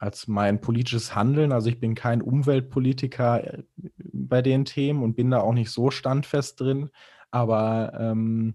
als 0.00 0.26
mein 0.26 0.60
politisches 0.62 1.14
Handeln. 1.14 1.52
Also 1.52 1.68
ich 1.68 1.78
bin 1.78 1.94
kein 1.94 2.22
Umweltpolitiker 2.22 3.44
äh, 3.44 3.62
bei 3.96 4.42
den 4.42 4.64
Themen 4.64 5.02
und 5.02 5.14
bin 5.14 5.30
da 5.30 5.40
auch 5.40 5.52
nicht 5.52 5.70
so 5.70 5.90
standfest 5.90 6.60
drin, 6.60 6.90
aber 7.30 7.92
ähm, 8.00 8.54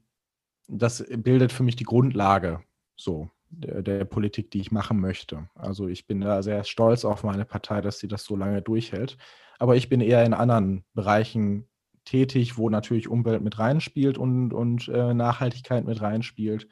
das 0.68 1.06
bildet 1.08 1.52
für 1.52 1.64
mich 1.64 1.76
die 1.76 1.84
Grundlage 1.84 2.62
so 2.96 3.30
der, 3.50 3.84
der, 3.84 4.06
Politik, 4.06 4.50
die 4.52 4.60
ich 4.60 4.72
machen 4.72 5.00
möchte. 5.00 5.48
Also 5.54 5.88
ich 5.88 6.08
bin 6.08 6.20
da 6.22 6.42
sehr 6.42 6.64
stolz 6.64 7.06
auf 7.06 7.24
meine 7.24 7.46
Partei, 7.46 7.80
dass 7.80 8.00
sie 8.00 8.08
das 8.08 8.26
so 8.26 8.36
lange 8.36 8.64
durchhält. 8.64 9.18
Aber 9.60 9.76
ich 9.76 9.88
bin 9.88 10.02
eher 10.02 10.26
in 10.26 10.34
anderen 10.34 10.84
Bereichen 10.96 11.70
tätig, 12.06 12.58
wo 12.58 12.70
natürlich 12.70 13.08
Umwelt 13.08 13.44
mit 13.44 13.60
reinspielt 13.60 14.18
und, 14.18 14.52
und 14.52 14.88
äh, 14.88 15.14
Nachhaltigkeit 15.14 15.86
mit 15.86 16.02
reinspielt. 16.02 16.68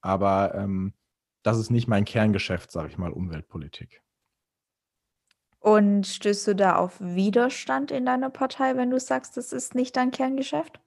Aber 0.00 0.54
ähm, 0.56 0.94
das 1.44 1.58
ist 1.58 1.70
nicht 1.70 1.86
mein 1.86 2.04
Kerngeschäft, 2.04 2.72
sage 2.72 2.88
ich 2.88 2.98
mal, 2.98 3.12
Umweltpolitik. 3.12 4.02
Und 5.66 6.06
stößt 6.06 6.46
du 6.46 6.54
da 6.54 6.76
auf 6.76 6.94
Widerstand 7.00 7.90
in 7.90 8.06
deiner 8.06 8.30
Partei, 8.30 8.76
wenn 8.76 8.88
du 8.90 9.00
sagst, 9.00 9.36
das 9.36 9.52
ist 9.52 9.74
nicht 9.74 9.96
dein 9.96 10.12
Kerngeschäft? 10.12 10.78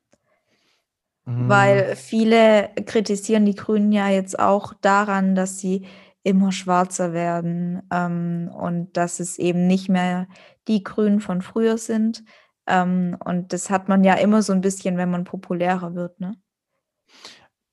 Weil 1.26 1.98
viele 1.98 2.70
kritisieren 2.86 3.44
die 3.44 3.56
Grünen 3.56 3.92
ja 3.92 4.08
jetzt 4.08 4.40
auch 4.40 4.74
daran, 4.74 5.36
dass 5.36 5.60
sie 5.60 5.86
immer 6.24 6.54
schwarzer 6.54 7.12
werden 7.12 7.82
ähm, 7.92 8.50
und 8.58 8.96
dass 8.96 9.20
es 9.20 9.38
eben 9.38 9.68
nicht 9.68 9.90
mehr 9.90 10.30
die 10.70 10.82
Grünen 10.82 11.20
von 11.20 11.42
früher 11.42 11.78
sind. 11.78 12.24
Ähm, 12.66 13.18
und 13.26 13.52
das 13.52 13.70
hat 13.70 13.90
man 13.90 14.06
ja 14.06 14.14
immer 14.14 14.42
so 14.42 14.54
ein 14.54 14.62
bisschen, 14.62 14.96
wenn 14.96 15.12
man 15.12 15.26
populärer 15.26 15.94
wird, 15.94 16.22
ne? 16.22 16.38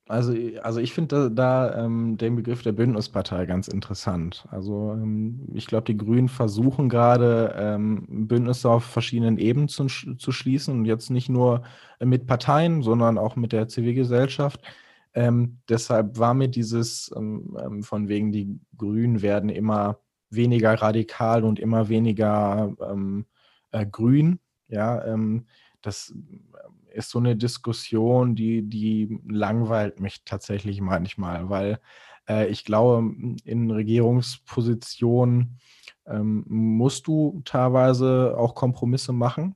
Also, 0.08 0.34
also 0.62 0.78
ich 0.78 0.92
finde 0.92 1.30
da, 1.30 1.68
da 1.68 1.84
ähm, 1.84 2.16
den 2.16 2.36
Begriff 2.36 2.62
der 2.62 2.70
Bündnispartei 2.70 3.44
ganz 3.44 3.66
interessant. 3.66 4.46
Also 4.52 4.92
ähm, 4.92 5.48
ich 5.52 5.66
glaube, 5.66 5.86
die 5.86 5.96
Grünen 5.96 6.28
versuchen 6.28 6.88
gerade 6.88 7.52
ähm, 7.56 8.06
Bündnisse 8.28 8.70
auf 8.70 8.84
verschiedenen 8.84 9.36
Ebenen 9.36 9.66
zu, 9.68 9.86
zu 9.88 10.30
schließen 10.30 10.78
und 10.78 10.84
jetzt 10.84 11.10
nicht 11.10 11.28
nur 11.28 11.62
mit 11.98 12.28
Parteien, 12.28 12.82
sondern 12.82 13.18
auch 13.18 13.34
mit 13.34 13.50
der 13.50 13.66
Zivilgesellschaft. 13.66 14.60
Ähm, 15.12 15.58
deshalb 15.68 16.18
war 16.18 16.34
mir 16.34 16.48
dieses 16.48 17.12
ähm, 17.16 17.58
ähm, 17.60 17.82
von 17.82 18.08
wegen, 18.08 18.30
die 18.30 18.60
Grünen 18.76 19.22
werden 19.22 19.50
immer 19.50 19.98
weniger 20.30 20.75
radikal 20.75 21.42
und 21.42 21.58
immer 21.58 21.88
weniger 21.88 22.75
äh, 23.72 23.86
grün. 23.86 24.40
Ja, 24.68 25.16
das 25.82 26.12
ist 26.96 27.10
so 27.10 27.18
eine 27.18 27.36
Diskussion, 27.36 28.34
die, 28.34 28.62
die 28.62 29.20
langweilt 29.28 30.00
mich 30.00 30.24
tatsächlich 30.24 30.80
manchmal, 30.80 31.48
weil 31.48 31.78
äh, 32.28 32.48
ich 32.48 32.64
glaube, 32.64 33.14
in 33.44 33.70
Regierungspositionen 33.70 35.58
ähm, 36.06 36.44
musst 36.48 37.06
du 37.06 37.42
teilweise 37.44 38.34
auch 38.36 38.54
Kompromisse 38.54 39.12
machen. 39.12 39.54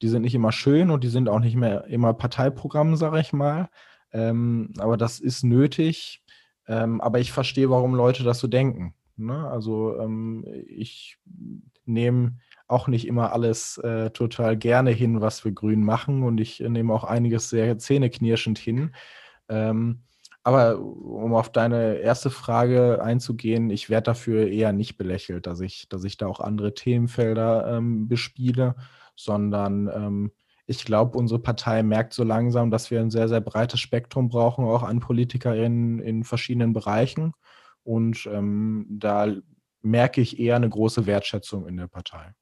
Die 0.00 0.08
sind 0.08 0.22
nicht 0.22 0.34
immer 0.34 0.52
schön 0.52 0.90
und 0.90 1.04
die 1.04 1.08
sind 1.08 1.28
auch 1.28 1.38
nicht 1.38 1.56
mehr 1.56 1.84
immer 1.84 2.12
Parteiprogramm, 2.12 2.96
sage 2.96 3.20
ich 3.20 3.32
mal. 3.32 3.68
Ähm, 4.12 4.72
aber 4.78 4.96
das 4.96 5.20
ist 5.20 5.44
nötig. 5.44 6.22
Ähm, 6.66 7.00
aber 7.00 7.20
ich 7.20 7.32
verstehe, 7.32 7.70
warum 7.70 7.94
Leute 7.94 8.24
das 8.24 8.38
so 8.38 8.46
denken. 8.46 8.94
Ne? 9.16 9.48
Also 9.48 9.98
ähm, 9.98 10.44
ich 10.66 11.18
nehme 11.84 12.36
auch 12.72 12.88
nicht 12.88 13.06
immer 13.06 13.32
alles 13.32 13.78
äh, 13.78 14.10
total 14.10 14.56
gerne 14.56 14.90
hin, 14.90 15.20
was 15.20 15.44
wir 15.44 15.52
Grün 15.52 15.84
machen. 15.84 16.22
Und 16.22 16.38
ich 16.40 16.62
äh, 16.62 16.68
nehme 16.68 16.92
auch 16.92 17.04
einiges 17.04 17.50
sehr 17.50 17.78
zähneknirschend 17.78 18.58
hin. 18.58 18.94
Ähm, 19.48 20.02
aber 20.44 20.80
um 20.80 21.34
auf 21.34 21.52
deine 21.52 21.96
erste 21.98 22.30
Frage 22.30 23.00
einzugehen, 23.02 23.70
ich 23.70 23.90
werde 23.90 24.06
dafür 24.06 24.48
eher 24.48 24.72
nicht 24.72 24.96
belächelt, 24.96 25.46
dass 25.46 25.60
ich, 25.60 25.88
dass 25.88 26.02
ich 26.04 26.16
da 26.16 26.26
auch 26.26 26.40
andere 26.40 26.74
Themenfelder 26.74 27.76
ähm, 27.76 28.08
bespiele, 28.08 28.74
sondern 29.14 29.88
ähm, 29.94 30.32
ich 30.66 30.84
glaube, 30.84 31.18
unsere 31.18 31.40
Partei 31.40 31.82
merkt 31.82 32.12
so 32.14 32.24
langsam, 32.24 32.70
dass 32.70 32.90
wir 32.90 33.00
ein 33.00 33.10
sehr, 33.10 33.28
sehr 33.28 33.40
breites 33.40 33.80
Spektrum 33.80 34.28
brauchen, 34.28 34.64
auch 34.64 34.82
an 34.82 35.00
PolitikerInnen 35.00 36.00
in 36.00 36.24
verschiedenen 36.24 36.72
Bereichen. 36.72 37.34
Und 37.84 38.26
ähm, 38.32 38.86
da 38.88 39.28
merke 39.82 40.20
ich 40.20 40.38
eher 40.38 40.56
eine 40.56 40.68
große 40.68 41.06
Wertschätzung 41.06 41.66
in 41.66 41.76
der 41.76 41.88
Partei. 41.88 42.34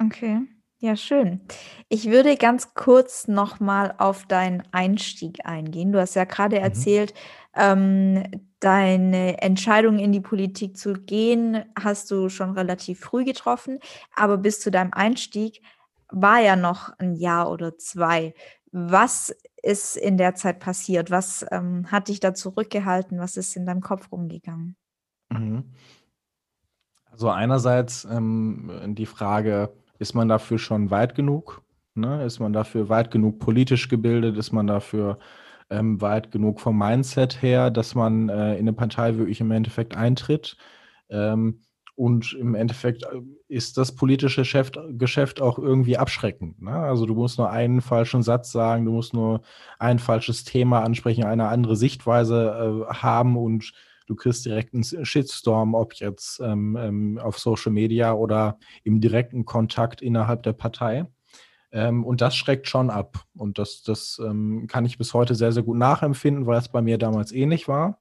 Okay, 0.00 0.40
ja, 0.78 0.96
schön. 0.96 1.40
Ich 1.88 2.10
würde 2.10 2.36
ganz 2.36 2.74
kurz 2.74 3.28
noch 3.28 3.60
mal 3.60 3.94
auf 3.98 4.26
deinen 4.26 4.62
Einstieg 4.72 5.46
eingehen. 5.46 5.92
Du 5.92 6.00
hast 6.00 6.14
ja 6.14 6.24
gerade 6.24 6.58
Mhm. 6.60 6.62
erzählt, 6.64 7.14
ähm, 7.54 8.24
deine 8.60 9.40
Entscheidung 9.40 9.98
in 9.98 10.10
die 10.12 10.20
Politik 10.20 10.76
zu 10.76 10.94
gehen, 10.94 11.64
hast 11.80 12.10
du 12.10 12.28
schon 12.28 12.50
relativ 12.52 13.00
früh 13.00 13.24
getroffen, 13.24 13.78
aber 14.16 14.36
bis 14.38 14.60
zu 14.60 14.70
deinem 14.70 14.92
Einstieg 14.92 15.62
war 16.10 16.40
ja 16.40 16.56
noch 16.56 16.90
ein 16.98 17.14
Jahr 17.14 17.50
oder 17.50 17.76
zwei. 17.78 18.34
Was 18.72 19.34
ist 19.62 19.96
in 19.96 20.16
der 20.18 20.34
Zeit 20.34 20.58
passiert? 20.60 21.10
Was, 21.10 21.46
ähm, 21.50 21.90
hat 21.90 22.08
dich 22.08 22.20
da 22.20 22.34
zurückgehalten? 22.34 23.18
Was 23.18 23.36
ist 23.36 23.56
in 23.56 23.64
deinem 23.66 23.80
Kopf 23.80 24.10
rumgegangen? 24.12 24.76
Mhm. 25.30 25.74
Also 27.10 27.30
einerseits, 27.30 28.04
ähm, 28.04 28.94
die 28.94 29.06
Frage 29.06 29.72
ist 29.98 30.14
man 30.14 30.28
dafür 30.28 30.58
schon 30.58 30.90
weit 30.90 31.14
genug? 31.14 31.62
Ne? 31.94 32.24
Ist 32.24 32.40
man 32.40 32.52
dafür 32.52 32.88
weit 32.88 33.10
genug 33.10 33.38
politisch 33.38 33.88
gebildet? 33.88 34.36
Ist 34.36 34.52
man 34.52 34.66
dafür 34.66 35.18
ähm, 35.70 36.00
weit 36.00 36.30
genug 36.30 36.60
vom 36.60 36.78
Mindset 36.78 37.40
her, 37.42 37.70
dass 37.70 37.94
man 37.94 38.28
äh, 38.28 38.54
in 38.54 38.60
eine 38.60 38.72
Partei 38.72 39.16
wirklich 39.16 39.40
im 39.40 39.50
Endeffekt 39.50 39.96
eintritt? 39.96 40.56
Ähm, 41.08 41.60
und 41.96 42.32
im 42.32 42.56
Endeffekt 42.56 43.04
äh, 43.04 43.20
ist 43.48 43.78
das 43.78 43.94
politische 43.94 44.40
Geschäft, 44.42 44.78
Geschäft 44.98 45.40
auch 45.40 45.58
irgendwie 45.58 45.96
abschreckend. 45.96 46.60
Ne? 46.60 46.72
Also 46.72 47.06
du 47.06 47.14
musst 47.14 47.38
nur 47.38 47.50
einen 47.50 47.80
falschen 47.80 48.22
Satz 48.22 48.50
sagen, 48.50 48.84
du 48.84 48.92
musst 48.92 49.14
nur 49.14 49.42
ein 49.78 50.00
falsches 50.00 50.44
Thema 50.44 50.82
ansprechen, 50.82 51.24
eine 51.24 51.48
andere 51.48 51.76
Sichtweise 51.76 52.86
äh, 52.90 52.94
haben 52.94 53.36
und 53.36 53.72
du 54.06 54.14
kriegst 54.14 54.44
direkt 54.44 54.74
einen 54.74 54.84
Shitstorm, 54.84 55.74
ob 55.74 55.94
jetzt 55.94 56.40
ähm, 56.40 56.76
ähm, 56.76 57.18
auf 57.18 57.38
Social 57.38 57.72
Media 57.72 58.12
oder 58.12 58.58
im 58.82 59.00
direkten 59.00 59.44
Kontakt 59.44 60.02
innerhalb 60.02 60.42
der 60.42 60.52
Partei. 60.52 61.06
Ähm, 61.72 62.04
und 62.04 62.20
das 62.20 62.36
schreckt 62.36 62.68
schon 62.68 62.90
ab. 62.90 63.24
Und 63.34 63.58
das, 63.58 63.82
das 63.82 64.20
ähm, 64.24 64.66
kann 64.68 64.84
ich 64.84 64.98
bis 64.98 65.12
heute 65.12 65.34
sehr, 65.34 65.52
sehr 65.52 65.62
gut 65.62 65.76
nachempfinden, 65.76 66.46
weil 66.46 66.58
es 66.58 66.68
bei 66.68 66.82
mir 66.82 66.98
damals 66.98 67.32
ähnlich 67.32 67.66
war. 67.66 68.00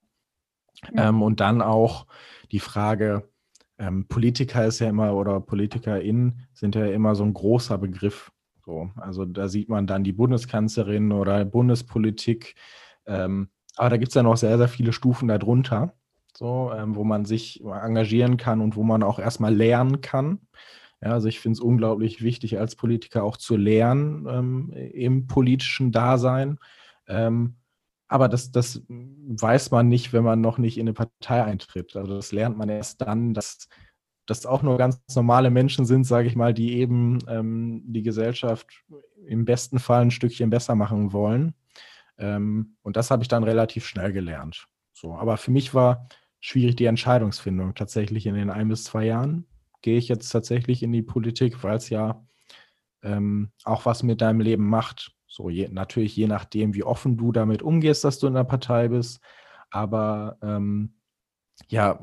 Ja. 0.93 1.10
Ähm, 1.10 1.22
und 1.22 1.39
dann 1.39 1.62
auch 1.62 2.05
die 2.51 2.60
Frage, 2.60 3.29
ähm, 3.79 4.07
Politiker 4.07 4.65
ist 4.65 4.79
ja 4.79 4.89
immer 4.89 5.13
oder 5.15 5.39
PolitikerInnen 5.39 6.48
sind 6.53 6.75
ja 6.75 6.86
immer 6.86 7.15
so 7.15 7.24
ein 7.24 7.33
großer 7.33 7.77
Begriff. 7.77 8.31
So, 8.65 8.91
also 8.95 9.25
da 9.25 9.50
sieht 9.50 9.69
man 9.69 9.88
dann 9.88 10.03
die 10.03 10.13
Bundeskanzlerin 10.13 11.12
oder 11.12 11.43
Bundespolitik. 11.43 12.55
Ähm, 13.05 13.50
aber 13.75 13.89
da 13.89 13.97
gibt 13.97 14.09
es 14.09 14.15
ja 14.15 14.23
noch 14.23 14.37
sehr, 14.37 14.57
sehr 14.57 14.67
viele 14.67 14.93
Stufen 14.93 15.27
darunter, 15.27 15.93
so, 16.35 16.71
ähm, 16.75 16.95
wo 16.95 17.03
man 17.03 17.25
sich 17.25 17.63
engagieren 17.63 18.37
kann 18.37 18.61
und 18.61 18.75
wo 18.75 18.83
man 18.83 19.03
auch 19.03 19.19
erstmal 19.19 19.53
lernen 19.55 20.01
kann. 20.01 20.39
Ja, 21.01 21.11
also 21.11 21.27
ich 21.27 21.39
finde 21.39 21.57
es 21.57 21.59
unglaublich 21.59 22.21
wichtig, 22.21 22.59
als 22.59 22.75
Politiker 22.75 23.23
auch 23.23 23.37
zu 23.37 23.57
lernen 23.57 24.25
ähm, 24.29 24.71
im 24.71 25.27
politischen 25.27 25.91
Dasein. 25.91 26.59
Ähm, 27.07 27.55
aber 28.07 28.29
das, 28.29 28.51
das 28.51 28.83
weiß 28.87 29.71
man 29.71 29.89
nicht, 29.89 30.13
wenn 30.13 30.23
man 30.23 30.39
noch 30.39 30.57
nicht 30.57 30.77
in 30.77 30.83
eine 30.83 30.93
Partei 30.93 31.43
eintritt. 31.43 31.95
Also 31.95 32.15
das 32.15 32.31
lernt 32.31 32.57
man 32.57 32.69
erst 32.69 33.01
dann, 33.01 33.33
dass 33.33 33.67
das 34.25 34.45
auch 34.45 34.61
nur 34.61 34.77
ganz 34.77 35.01
normale 35.15 35.49
Menschen 35.49 35.85
sind, 35.85 36.05
sage 36.05 36.27
ich 36.27 36.35
mal, 36.35 36.53
die 36.53 36.73
eben 36.75 37.19
ähm, 37.27 37.83
die 37.85 38.03
Gesellschaft 38.03 38.67
im 39.25 39.45
besten 39.45 39.79
Fall 39.79 40.03
ein 40.03 40.11
Stückchen 40.11 40.49
besser 40.49 40.75
machen 40.75 41.11
wollen. 41.11 41.53
Ähm, 42.17 42.77
und 42.82 42.98
das 42.98 43.12
habe 43.12 43.24
ich 43.24 43.27
dann 43.27 43.43
relativ 43.43 43.86
schnell 43.86 44.13
gelernt. 44.13 44.67
So, 44.93 45.15
aber 45.15 45.38
für 45.38 45.51
mich 45.51 45.74
war 45.74 46.08
schwierig 46.39 46.75
die 46.75 46.86
Entscheidungsfindung 46.86 47.75
tatsächlich 47.75 48.25
in 48.25 48.36
den 48.36 48.50
ein 48.50 48.70
bis 48.70 48.84
zwei 48.84 49.05
Jahren. 49.05 49.46
Gehe 49.82 49.98
ich 49.98 50.08
jetzt 50.08 50.29
tatsächlich 50.29 50.84
in 50.84 50.91
die 50.91 51.01
Politik, 51.01 51.63
weil 51.63 51.77
es 51.77 51.89
ja 51.89 52.25
ähm, 53.01 53.51
auch 53.63 53.86
was 53.86 54.03
mit 54.03 54.22
deinem 54.22 54.41
Leben 54.41 54.67
macht. 54.67 55.15
So, 55.27 55.50
je, 55.50 55.67
natürlich 55.70 56.15
je 56.15 56.27
nachdem, 56.27 56.74
wie 56.74 56.84
offen 56.84 57.17
du 57.17 57.32
damit 57.32 57.62
umgehst, 57.62 58.03
dass 58.03 58.20
du 58.20 58.27
in 58.27 58.34
der 58.34 58.43
Partei 58.43 58.89
bist. 58.89 59.20
Aber 59.72 60.38
ähm, 60.41 60.96
ja, 61.70 62.00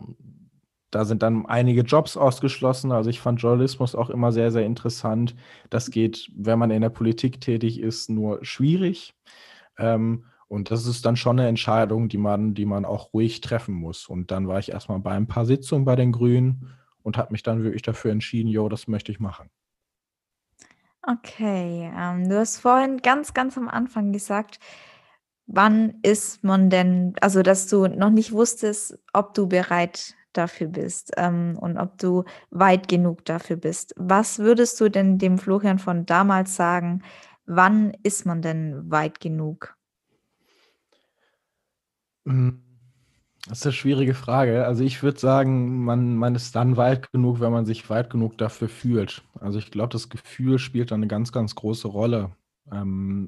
da 0.91 1.05
sind 1.05 1.23
dann 1.23 1.47
einige 1.47 1.83
Jobs 1.83 2.17
ausgeschlossen. 2.17 2.93
Also 2.93 3.11
ich 3.11 3.21
fand 3.21 3.41
Journalismus 3.41 3.95
auch 3.95 4.11
immer 4.11 4.33
sehr, 4.33 4.51
sehr 4.51 4.67
interessant. 4.67 5.37
Das 5.71 5.91
geht, 5.91 6.31
wenn 6.35 6.59
man 6.59 6.71
in 6.71 6.83
der 6.83 6.91
Politik 6.91 7.41
tätig 7.41 7.81
ist, 7.81 8.11
nur 8.11 8.45
schwierig. 8.45 9.15
Ähm, 9.81 10.25
und 10.49 10.71
das 10.71 10.87
ist 10.87 11.07
dann 11.07 11.17
schon 11.17 11.39
eine 11.39 11.49
Entscheidung, 11.49 12.09
die 12.09 12.19
man, 12.19 12.55
die 12.55 12.67
man 12.67 12.85
auch 12.85 13.13
ruhig 13.15 13.41
treffen 13.41 13.75
muss. 13.75 14.07
Und 14.07 14.31
dann 14.31 14.49
war 14.49 14.59
ich 14.59 14.73
erstmal 14.73 14.99
bei 14.99 15.13
ein 15.13 15.29
paar 15.29 15.47
Sitzungen 15.47 15.85
bei 15.85 15.97
den 15.97 16.13
Grünen 16.13 16.69
und 17.03 17.17
habe 17.17 17.33
mich 17.33 17.43
dann 17.43 17.63
wirklich 17.63 17.83
dafür 17.83 18.11
entschieden, 18.11 18.49
jo, 18.49 18.69
das 18.69 18.89
möchte 18.89 19.13
ich 19.13 19.21
machen. 19.21 19.49
Okay, 21.03 21.91
ähm, 21.97 22.29
du 22.29 22.39
hast 22.39 22.59
vorhin 22.59 22.99
ganz, 22.99 23.33
ganz 23.33 23.57
am 23.57 23.69
Anfang 23.69 24.13
gesagt, 24.13 24.61
wann 25.47 25.95
ist 26.03 26.45
man 26.45 26.69
denn, 26.69 27.15
also 27.21 27.43
dass 27.43 27.69
du 27.69 27.87
noch 27.87 28.11
nicht 28.11 28.33
wusstest, 28.33 28.99
ob 29.13 29.35
du 29.35 29.49
bereit 29.49 30.15
dafür 30.33 30.69
bist 30.69 31.13
ähm, 31.17 31.57
und 31.61 31.79
ob 31.79 31.99
du 31.99 32.25
weit 32.51 32.89
genug 32.89 33.25
dafür 33.25 33.57
bist. 33.57 33.95
Was 33.97 34.39
würdest 34.39 34.81
du 34.81 34.89
denn 34.89 35.19
dem 35.19 35.39
Florian 35.39 35.79
von 35.79 36.07
damals 36.07 36.55
sagen, 36.55 37.03
wann 37.51 37.93
ist 38.05 38.27
man 38.27 38.43
denn 38.43 38.91
weit 38.91 39.21
genug? 39.21 39.77
Hm, 42.25 42.63
das 43.49 43.59
ist 43.59 43.67
eine 43.67 43.73
schwierige 43.73 44.15
Frage. 44.15 44.65
Also 44.65 44.85
ich 44.85 45.03
würde 45.03 45.19
sagen, 45.19 45.85
man, 45.85 46.17
man 46.17 46.35
ist 46.37 46.55
dann 46.55 46.77
weit 46.77 47.11
genug, 47.11 47.41
wenn 47.41 47.51
man 47.51 47.67
sich 47.67 47.91
weit 47.91 48.09
genug 48.09 48.39
dafür 48.39 48.69
fühlt. 48.69 49.23
Also 49.41 49.59
ich 49.59 49.71
glaube, 49.71 49.89
das 49.93 50.09
Gefühl 50.09 50.59
spielt 50.59 50.93
eine 50.93 51.09
ganz, 51.09 51.33
ganz 51.33 51.55
große 51.57 51.89
Rolle. 51.89 52.31
Ähm, 52.71 53.27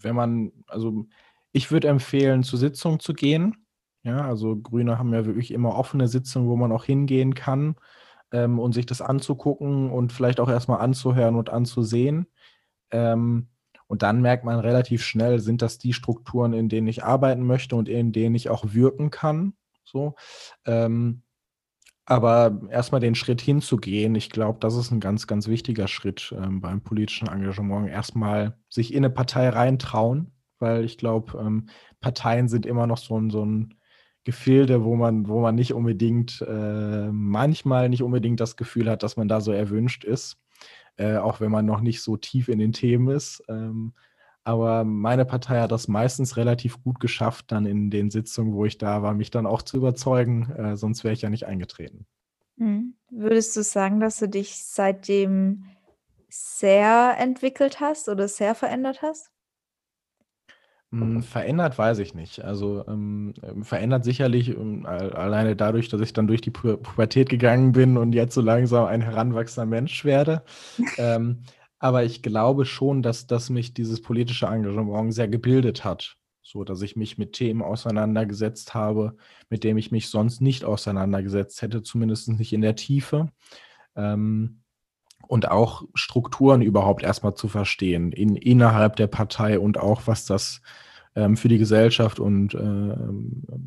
wenn 0.00 0.16
man, 0.16 0.52
also 0.66 1.06
ich 1.52 1.70
würde 1.70 1.88
empfehlen, 1.88 2.42
zur 2.42 2.58
Sitzung 2.58 2.98
zu 2.98 3.12
gehen. 3.14 3.64
Ja, 4.02 4.26
also 4.26 4.56
Grüne 4.56 4.98
haben 4.98 5.12
ja 5.12 5.26
wirklich 5.26 5.52
immer 5.52 5.76
offene 5.76 6.08
Sitzungen, 6.08 6.48
wo 6.48 6.56
man 6.56 6.72
auch 6.72 6.84
hingehen 6.84 7.34
kann 7.34 7.76
ähm, 8.32 8.58
und 8.58 8.72
sich 8.72 8.86
das 8.86 9.02
anzugucken 9.02 9.90
und 9.90 10.12
vielleicht 10.12 10.40
auch 10.40 10.48
erstmal 10.48 10.80
anzuhören 10.80 11.36
und 11.36 11.50
anzusehen. 11.50 12.26
Ähm, 12.90 13.48
Und 13.90 14.02
dann 14.02 14.22
merkt 14.22 14.44
man 14.44 14.60
relativ 14.60 15.02
schnell, 15.02 15.40
sind 15.40 15.62
das 15.62 15.78
die 15.78 15.92
Strukturen, 15.92 16.52
in 16.52 16.68
denen 16.68 16.86
ich 16.86 17.02
arbeiten 17.02 17.42
möchte 17.44 17.74
und 17.74 17.88
in 17.88 18.12
denen 18.12 18.36
ich 18.36 18.48
auch 18.48 18.72
wirken 18.72 19.10
kann. 19.10 19.54
So. 19.82 20.14
Ähm, 20.64 21.22
aber 22.04 22.60
erstmal 22.70 23.00
den 23.00 23.16
Schritt 23.16 23.40
hinzugehen, 23.40 24.14
ich 24.14 24.30
glaube, 24.30 24.58
das 24.60 24.76
ist 24.76 24.92
ein 24.92 25.00
ganz, 25.00 25.26
ganz 25.26 25.48
wichtiger 25.48 25.88
Schritt 25.88 26.32
ähm, 26.36 26.60
beim 26.60 26.82
politischen 26.82 27.26
Engagement. 27.26 27.88
Erstmal 27.88 28.56
sich 28.68 28.92
in 28.94 29.04
eine 29.04 29.10
Partei 29.10 29.48
reintrauen, 29.48 30.32
weil 30.60 30.84
ich 30.84 30.96
glaube, 30.96 31.38
ähm, 31.38 31.68
Parteien 32.00 32.48
sind 32.48 32.66
immer 32.66 32.86
noch 32.86 32.98
so 32.98 33.18
ein, 33.18 33.30
so 33.30 33.44
ein 33.44 33.74
Gefilde, 34.22 34.84
wo 34.84 34.94
man, 34.94 35.26
wo 35.26 35.40
man 35.40 35.56
nicht 35.56 35.72
unbedingt, 35.72 36.44
äh, 36.46 37.10
manchmal 37.10 37.88
nicht 37.88 38.02
unbedingt 38.02 38.38
das 38.38 38.56
Gefühl 38.56 38.88
hat, 38.88 39.02
dass 39.02 39.16
man 39.16 39.26
da 39.26 39.40
so 39.40 39.50
erwünscht 39.50 40.04
ist, 40.04 40.38
äh, 40.96 41.16
auch 41.16 41.40
wenn 41.40 41.50
man 41.50 41.66
noch 41.66 41.80
nicht 41.80 42.02
so 42.02 42.16
tief 42.16 42.48
in 42.48 42.58
den 42.58 42.72
Themen 42.72 43.08
ist. 43.08 43.42
Ähm, 43.48 43.94
aber 44.44 44.84
meine 44.84 45.24
Partei 45.24 45.60
hat 45.60 45.70
das 45.70 45.88
meistens 45.88 46.36
relativ 46.36 46.82
gut 46.82 46.98
geschafft, 46.98 47.52
dann 47.52 47.66
in 47.66 47.90
den 47.90 48.10
Sitzungen, 48.10 48.54
wo 48.54 48.64
ich 48.64 48.78
da 48.78 49.02
war, 49.02 49.14
mich 49.14 49.30
dann 49.30 49.46
auch 49.46 49.62
zu 49.62 49.76
überzeugen. 49.76 50.50
Äh, 50.50 50.76
sonst 50.76 51.04
wäre 51.04 51.14
ich 51.14 51.22
ja 51.22 51.30
nicht 51.30 51.46
eingetreten. 51.46 52.06
Mhm. 52.56 52.94
Würdest 53.10 53.56
du 53.56 53.62
sagen, 53.62 54.00
dass 54.00 54.18
du 54.18 54.28
dich 54.28 54.64
seitdem 54.64 55.64
sehr 56.28 57.16
entwickelt 57.18 57.80
hast 57.80 58.08
oder 58.08 58.28
sehr 58.28 58.54
verändert 58.54 59.02
hast? 59.02 59.30
Hm, 60.92 61.22
verändert 61.22 61.78
weiß 61.78 62.00
ich 62.00 62.14
nicht. 62.14 62.44
Also 62.44 62.84
ähm, 62.88 63.32
ähm 63.42 63.62
verändert 63.62 64.04
sicherlich 64.04 64.48
ähm, 64.48 64.86
alleine 64.86 65.54
dadurch, 65.54 65.88
dass 65.88 66.00
ich 66.00 66.12
dann 66.12 66.26
durch 66.26 66.40
die 66.40 66.50
Pu 66.50 66.76
Pubertät 66.76 67.28
gegangen 67.28 67.72
bin 67.72 67.96
und 67.96 68.12
jetzt 68.12 68.34
so 68.34 68.40
langsam 68.40 68.86
ein 68.86 69.00
heranwachsender 69.00 69.66
Mensch 69.66 70.04
werde. 70.04 70.42
ähm, 70.98 71.42
aber 71.78 72.04
ich 72.04 72.22
glaube 72.22 72.64
schon, 72.64 73.02
dass, 73.02 73.26
dass 73.26 73.50
mich 73.50 73.72
dieses 73.72 74.02
politische 74.02 74.46
Engagement 74.46 75.14
sehr 75.14 75.28
gebildet 75.28 75.84
hat. 75.84 76.16
So 76.42 76.64
dass 76.64 76.82
ich 76.82 76.96
mich 76.96 77.18
mit 77.18 77.34
Themen 77.34 77.62
auseinandergesetzt 77.62 78.74
habe, 78.74 79.16
mit 79.48 79.62
denen 79.62 79.78
ich 79.78 79.92
mich 79.92 80.08
sonst 80.08 80.40
nicht 80.40 80.64
auseinandergesetzt 80.64 81.62
hätte, 81.62 81.82
zumindest 81.82 82.28
nicht 82.28 82.52
in 82.52 82.62
der 82.62 82.74
Tiefe. 82.74 83.30
Ähm, 83.94 84.59
und 85.30 85.48
auch 85.48 85.84
Strukturen 85.94 86.60
überhaupt 86.60 87.04
erstmal 87.04 87.34
zu 87.34 87.46
verstehen, 87.46 88.10
in, 88.10 88.34
innerhalb 88.34 88.96
der 88.96 89.06
Partei 89.06 89.60
und 89.60 89.78
auch, 89.78 90.02
was 90.06 90.26
das 90.26 90.60
ähm, 91.14 91.36
für 91.36 91.46
die 91.46 91.58
Gesellschaft 91.58 92.18
und 92.18 92.52
äh, 92.54 93.58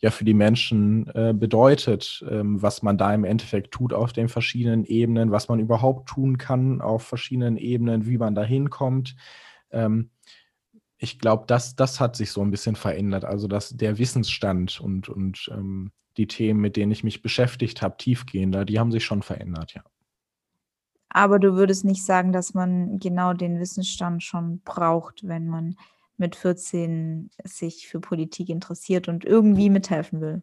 ja 0.00 0.10
für 0.10 0.24
die 0.24 0.34
Menschen 0.34 1.06
äh, 1.14 1.32
bedeutet, 1.32 2.24
ähm, 2.28 2.60
was 2.60 2.82
man 2.82 2.98
da 2.98 3.14
im 3.14 3.22
Endeffekt 3.22 3.70
tut 3.70 3.92
auf 3.92 4.12
den 4.12 4.28
verschiedenen 4.28 4.84
Ebenen, 4.84 5.30
was 5.30 5.48
man 5.48 5.60
überhaupt 5.60 6.08
tun 6.08 6.36
kann 6.36 6.80
auf 6.80 7.04
verschiedenen 7.04 7.58
Ebenen, 7.58 8.06
wie 8.06 8.18
man 8.18 8.34
da 8.34 8.42
hinkommt. 8.42 9.14
Ähm, 9.70 10.10
ich 10.96 11.20
glaube, 11.20 11.44
das, 11.46 11.76
das 11.76 12.00
hat 12.00 12.16
sich 12.16 12.32
so 12.32 12.42
ein 12.42 12.50
bisschen 12.50 12.74
verändert. 12.74 13.24
Also 13.24 13.46
dass 13.46 13.70
der 13.70 13.98
Wissensstand 13.98 14.80
und, 14.80 15.08
und 15.08 15.48
ähm, 15.52 15.92
die 16.16 16.26
Themen, 16.26 16.60
mit 16.60 16.74
denen 16.74 16.90
ich 16.90 17.04
mich 17.04 17.22
beschäftigt 17.22 17.82
habe, 17.82 17.96
tiefgehender, 17.98 18.64
die 18.64 18.80
haben 18.80 18.90
sich 18.90 19.04
schon 19.04 19.22
verändert, 19.22 19.74
ja. 19.74 19.84
Aber 21.10 21.38
du 21.38 21.54
würdest 21.54 21.84
nicht 21.84 22.04
sagen, 22.04 22.32
dass 22.32 22.54
man 22.54 22.98
genau 22.98 23.32
den 23.32 23.58
Wissensstand 23.58 24.22
schon 24.22 24.60
braucht, 24.60 25.26
wenn 25.26 25.48
man 25.48 25.76
mit 26.16 26.36
14 26.36 27.30
sich 27.44 27.88
für 27.88 28.00
Politik 28.00 28.48
interessiert 28.48 29.08
und 29.08 29.24
irgendwie 29.24 29.70
mithelfen 29.70 30.20
will. 30.20 30.42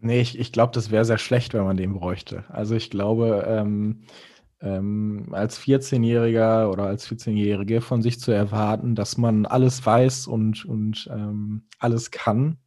Nee, 0.00 0.20
ich, 0.20 0.38
ich 0.38 0.52
glaube, 0.52 0.72
das 0.74 0.90
wäre 0.90 1.06
sehr 1.06 1.18
schlecht, 1.18 1.54
wenn 1.54 1.64
man 1.64 1.78
den 1.78 1.94
bräuchte. 1.94 2.44
Also 2.48 2.74
ich 2.74 2.90
glaube, 2.90 3.46
ähm, 3.48 4.02
ähm, 4.60 5.28
als 5.32 5.58
14-Jähriger 5.58 6.70
oder 6.70 6.84
als 6.84 7.08
14-Jährige 7.08 7.80
von 7.80 8.02
sich 8.02 8.20
zu 8.20 8.30
erwarten, 8.30 8.94
dass 8.94 9.16
man 9.16 9.46
alles 9.46 9.84
weiß 9.84 10.26
und, 10.26 10.66
und 10.66 11.08
ähm, 11.10 11.64
alles 11.78 12.10
kann, 12.10 12.58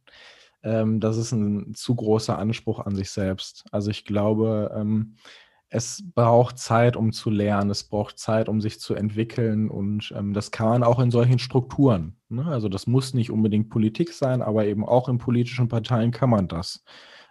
ähm, 0.68 1.00
das 1.00 1.16
ist 1.16 1.32
ein 1.32 1.74
zu 1.74 1.94
großer 1.94 2.38
Anspruch 2.38 2.80
an 2.80 2.94
sich 2.94 3.10
selbst. 3.10 3.64
Also 3.72 3.90
ich 3.90 4.04
glaube, 4.04 4.70
ähm, 4.76 5.16
es 5.70 6.02
braucht 6.14 6.58
Zeit, 6.58 6.96
um 6.96 7.12
zu 7.12 7.30
lernen, 7.30 7.70
es 7.70 7.84
braucht 7.84 8.18
Zeit, 8.18 8.48
um 8.48 8.60
sich 8.60 8.80
zu 8.80 8.94
entwickeln 8.94 9.68
und 9.70 10.12
ähm, 10.16 10.32
das 10.32 10.50
kann 10.50 10.68
man 10.68 10.82
auch 10.82 10.98
in 10.98 11.10
solchen 11.10 11.38
Strukturen. 11.38 12.16
Ne? 12.28 12.46
Also 12.46 12.68
das 12.68 12.86
muss 12.86 13.14
nicht 13.14 13.30
unbedingt 13.30 13.68
Politik 13.68 14.12
sein, 14.12 14.40
aber 14.42 14.66
eben 14.66 14.84
auch 14.84 15.08
in 15.08 15.18
politischen 15.18 15.68
Parteien 15.68 16.10
kann 16.10 16.30
man 16.30 16.48
das. 16.48 16.84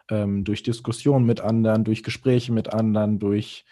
Ähm, 0.09 0.43
durch 0.43 0.63
Diskussionen 0.63 1.25
mit 1.25 1.41
anderen, 1.41 1.83
durch 1.83 2.03
Gespräche 2.03 2.51
mit 2.51 2.73
anderen, 2.73 3.19
durch 3.19 3.65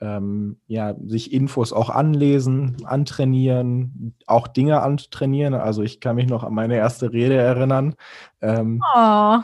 ähm, 0.00 0.58
ja, 0.66 0.94
sich 1.06 1.32
Infos 1.32 1.72
auch 1.72 1.90
anlesen, 1.90 2.76
antrainieren, 2.84 4.14
auch 4.26 4.48
Dinge 4.48 4.82
antrainieren. 4.82 5.54
Also 5.54 5.82
ich 5.82 6.00
kann 6.00 6.16
mich 6.16 6.28
noch 6.28 6.44
an 6.44 6.54
meine 6.54 6.76
erste 6.76 7.12
Rede 7.12 7.36
erinnern. 7.36 7.94
Ähm, 8.40 8.82
oh. 8.94 9.38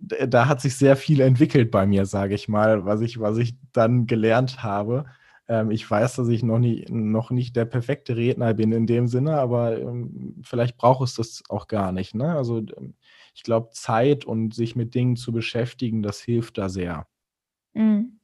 Da 0.00 0.46
hat 0.46 0.60
sich 0.60 0.76
sehr 0.76 0.96
viel 0.96 1.20
entwickelt 1.20 1.72
bei 1.72 1.84
mir, 1.86 2.06
sage 2.06 2.34
ich 2.34 2.48
mal, 2.48 2.84
was 2.84 3.00
ich, 3.00 3.18
was 3.18 3.36
ich 3.36 3.56
dann 3.72 4.06
gelernt 4.06 4.62
habe. 4.62 5.06
Ähm, 5.48 5.70
ich 5.72 5.90
weiß, 5.90 6.16
dass 6.16 6.28
ich 6.28 6.42
noch, 6.42 6.58
nie, 6.58 6.84
noch 6.88 7.30
nicht 7.30 7.56
der 7.56 7.64
perfekte 7.64 8.16
Redner 8.16 8.54
bin 8.54 8.70
in 8.70 8.86
dem 8.86 9.08
Sinne, 9.08 9.38
aber 9.38 9.80
ähm, 9.80 10.36
vielleicht 10.42 10.76
braucht 10.76 11.08
es 11.08 11.14
das 11.14 11.42
auch 11.48 11.66
gar 11.66 11.90
nicht. 11.90 12.14
Ne? 12.14 12.36
Also 12.36 12.62
ich 13.34 13.42
glaube, 13.42 13.70
Zeit 13.72 14.24
und 14.24 14.54
sich 14.54 14.76
mit 14.76 14.94
Dingen 14.94 15.16
zu 15.16 15.32
beschäftigen, 15.32 16.02
das 16.02 16.20
hilft 16.20 16.58
da 16.58 16.68
sehr. 16.68 17.06
Mhm. 17.74 18.17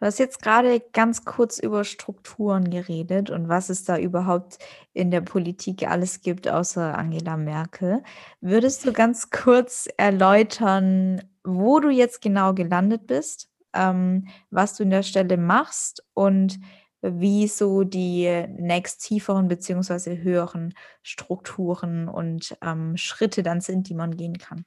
Du 0.00 0.06
hast 0.06 0.18
jetzt 0.18 0.40
gerade 0.40 0.80
ganz 0.94 1.26
kurz 1.26 1.58
über 1.58 1.84
Strukturen 1.84 2.70
geredet 2.70 3.28
und 3.28 3.50
was 3.50 3.68
es 3.68 3.84
da 3.84 3.98
überhaupt 3.98 4.58
in 4.94 5.10
der 5.10 5.20
Politik 5.20 5.86
alles 5.86 6.22
gibt, 6.22 6.48
außer 6.48 6.96
Angela 6.96 7.36
Merkel. 7.36 8.02
Würdest 8.40 8.86
du 8.86 8.94
ganz 8.94 9.28
kurz 9.28 9.90
erläutern, 9.98 11.22
wo 11.44 11.80
du 11.80 11.90
jetzt 11.90 12.22
genau 12.22 12.54
gelandet 12.54 13.06
bist, 13.06 13.50
ähm, 13.74 14.26
was 14.48 14.74
du 14.74 14.84
in 14.84 14.90
der 14.90 15.02
Stelle 15.02 15.36
machst 15.36 16.02
und 16.14 16.58
wie 17.02 17.46
so 17.46 17.84
die 17.84 18.46
nächst 18.56 19.02
tieferen 19.02 19.48
beziehungsweise 19.48 20.16
höheren 20.22 20.72
Strukturen 21.02 22.08
und 22.08 22.56
ähm, 22.62 22.96
Schritte 22.96 23.42
dann 23.42 23.60
sind, 23.60 23.90
die 23.90 23.94
man 23.94 24.16
gehen 24.16 24.38
kann? 24.38 24.64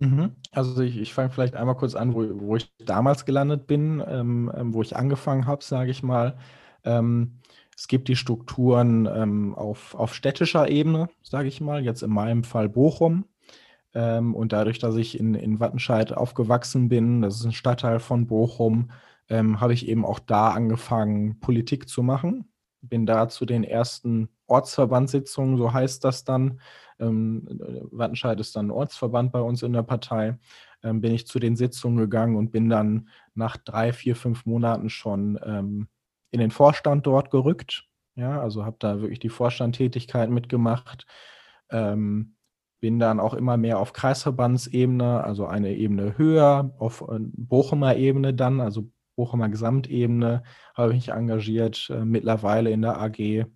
Mhm. 0.00 0.32
Also 0.50 0.82
ich, 0.82 0.98
ich 0.98 1.14
fange 1.14 1.30
vielleicht 1.30 1.54
einmal 1.54 1.76
kurz 1.76 1.94
an, 1.94 2.14
wo, 2.14 2.26
wo 2.40 2.56
ich 2.56 2.72
damals 2.78 3.24
gelandet 3.26 3.66
bin, 3.66 4.02
ähm, 4.06 4.50
ähm 4.56 4.74
wo 4.74 4.82
ich 4.82 4.96
angefangen 4.96 5.46
habe, 5.46 5.62
sage 5.62 5.90
ich 5.90 6.02
mal. 6.02 6.36
Ähm, 6.84 7.38
es 7.76 7.86
gibt 7.86 8.08
die 8.08 8.16
Strukturen 8.16 9.06
ähm, 9.06 9.54
auf, 9.54 9.94
auf 9.94 10.14
städtischer 10.14 10.68
Ebene, 10.68 11.08
sage 11.22 11.48
ich 11.48 11.60
mal, 11.60 11.84
jetzt 11.84 12.02
in 12.02 12.10
meinem 12.10 12.44
Fall 12.44 12.68
Bochum. 12.68 13.26
Ähm, 13.94 14.34
und 14.34 14.52
dadurch, 14.52 14.78
dass 14.78 14.96
ich 14.96 15.18
in, 15.18 15.34
in 15.34 15.60
Wattenscheid 15.60 16.12
aufgewachsen 16.12 16.88
bin, 16.88 17.22
das 17.22 17.36
ist 17.36 17.44
ein 17.44 17.52
Stadtteil 17.52 18.00
von 18.00 18.26
Bochum, 18.26 18.90
ähm, 19.28 19.60
habe 19.60 19.74
ich 19.74 19.88
eben 19.88 20.04
auch 20.04 20.18
da 20.18 20.50
angefangen, 20.50 21.40
Politik 21.40 21.88
zu 21.88 22.02
machen. 22.02 22.52
Bin 22.82 23.06
da 23.06 23.28
zu 23.28 23.46
den 23.46 23.64
ersten 23.64 24.28
Ortsverbandssitzungen, 24.46 25.56
so 25.56 25.72
heißt 25.72 26.04
das 26.04 26.24
dann, 26.24 26.60
ähm, 27.00 27.46
Wattenscheid 27.90 28.38
ist 28.40 28.56
dann 28.56 28.66
ein 28.66 28.70
Ortsverband 28.70 29.32
bei 29.32 29.40
uns 29.40 29.62
in 29.62 29.72
der 29.72 29.82
Partei, 29.82 30.38
ähm, 30.82 31.00
bin 31.00 31.12
ich 31.12 31.26
zu 31.26 31.38
den 31.38 31.56
Sitzungen 31.56 31.98
gegangen 31.98 32.36
und 32.36 32.50
bin 32.50 32.68
dann 32.68 33.08
nach 33.34 33.56
drei, 33.56 33.92
vier, 33.92 34.16
fünf 34.16 34.46
Monaten 34.46 34.90
schon 34.90 35.38
ähm, 35.44 35.88
in 36.30 36.40
den 36.40 36.50
Vorstand 36.50 37.06
dort 37.06 37.30
gerückt. 37.30 37.86
Ja, 38.14 38.40
also 38.40 38.64
habe 38.64 38.76
da 38.78 39.00
wirklich 39.00 39.18
die 39.18 39.28
Vorstandtätigkeit 39.28 40.30
mitgemacht. 40.30 41.06
Ähm, 41.70 42.34
bin 42.80 42.98
dann 42.98 43.20
auch 43.20 43.34
immer 43.34 43.56
mehr 43.56 43.78
auf 43.78 43.92
Kreisverbandsebene, 43.92 45.22
also 45.22 45.46
eine 45.46 45.74
Ebene 45.74 46.16
höher, 46.16 46.74
auf 46.78 47.02
äh, 47.02 47.18
Bochumer 47.18 47.96
Ebene 47.96 48.34
dann, 48.34 48.60
also 48.60 48.90
Bochumer 49.16 49.48
Gesamtebene, 49.48 50.42
habe 50.74 50.90
ich 50.90 50.94
mich 50.94 51.08
engagiert, 51.08 51.90
äh, 51.90 52.04
mittlerweile 52.04 52.70
in 52.70 52.82
der 52.82 53.00
AG 53.00 53.46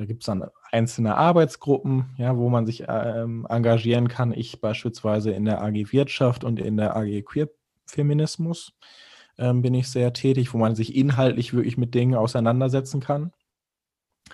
da 0.00 0.06
gibt 0.06 0.22
es 0.22 0.26
dann 0.26 0.42
einzelne 0.72 1.16
Arbeitsgruppen, 1.16 2.10
ja, 2.16 2.36
wo 2.36 2.48
man 2.48 2.66
sich 2.66 2.84
ähm, 2.88 3.46
engagieren 3.48 4.08
kann. 4.08 4.32
Ich 4.32 4.60
beispielsweise 4.60 5.32
in 5.32 5.44
der 5.44 5.62
AG 5.62 5.92
Wirtschaft 5.92 6.44
und 6.44 6.60
in 6.60 6.76
der 6.76 6.96
AG 6.96 7.22
Queer 7.22 7.48
Feminismus 7.86 8.72
ähm, 9.38 9.62
bin 9.62 9.74
ich 9.74 9.88
sehr 9.88 10.12
tätig, 10.12 10.54
wo 10.54 10.58
man 10.58 10.74
sich 10.76 10.94
inhaltlich 10.94 11.52
wirklich 11.52 11.76
mit 11.76 11.94
Dingen 11.94 12.14
auseinandersetzen 12.14 13.00
kann. 13.00 13.32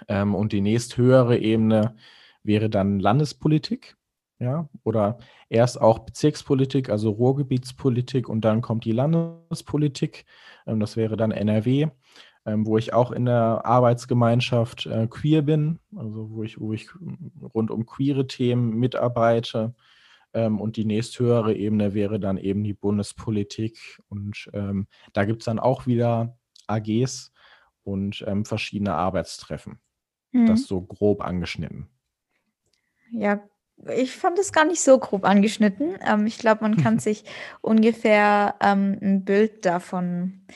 Ähm, 0.09 0.35
und 0.35 0.53
die 0.53 0.61
nächsthöhere 0.61 1.39
Ebene 1.39 1.97
wäre 2.43 2.69
dann 2.69 3.01
Landespolitik, 3.01 3.97
ja, 4.39 4.69
oder 4.85 5.19
erst 5.49 5.81
auch 5.81 6.01
Bezirkspolitik, 6.01 6.91
also 6.91 7.11
Ruhrgebietspolitik 7.11 8.29
und 8.29 8.43
dann 8.45 8.61
kommt 8.61 8.85
die 8.85 8.93
Landespolitik. 8.93 10.27
Ähm, 10.67 10.81
das 10.81 10.97
wäre 10.97 11.17
dann 11.17 11.31
NRW 11.31 11.89
ähm, 12.47 12.65
wo 12.65 12.79
ich 12.79 12.93
auch 12.93 13.11
in 13.11 13.27
der 13.27 13.63
Arbeitsgemeinschaft 13.65 14.87
äh, 14.87 15.09
queer 15.09 15.43
bin, 15.43 15.81
also 15.97 16.31
wo 16.31 16.45
ich, 16.45 16.61
wo 16.61 16.73
ich 16.73 16.89
rund 17.55 17.71
um 17.73 17.85
queere 17.85 18.29
Themen 18.29 18.71
mitarbeite. 18.79 19.75
Ähm, 20.33 20.61
und 20.61 20.77
die 20.77 20.85
nächsthöhere 20.85 21.55
Ebene 21.55 21.93
wäre 21.93 22.21
dann 22.21 22.39
eben 22.39 22.63
die 22.63 22.73
Bundespolitik. 22.73 24.01
Und 24.09 24.49
ähm, 24.53 24.87
da 25.13 25.25
gibt 25.25 25.43
es 25.43 25.47
dann 25.47 25.59
auch 25.59 25.87
wieder 25.87 26.39
AGs. 26.69 27.33
und 27.83 28.25
ähm, 28.27 28.45
verschiedene 28.45 28.95
Arbeitstreffen. 28.95 29.81
Mhm. 30.33 30.47
Das 30.47 30.67
so 30.67 30.81
grob 30.81 31.23
angeschnitten. 31.23 31.89
Ja, 33.11 33.41
ich 33.95 34.13
fand 34.13 34.39
es 34.39 34.53
gar 34.53 34.65
nicht 34.65 34.81
so 34.81 34.99
grob 34.99 35.25
angeschnitten. 35.25 35.97
Ähm, 36.07 36.27
ich 36.27 36.39
glaube, 36.39 36.63
man 36.63 36.77
kann 36.77 36.99
sich 37.01 37.25
ungefähr 37.61 38.55
ähm, 38.61 38.99
ein 39.03 39.25
Bild 39.25 39.65
davon 39.65 40.47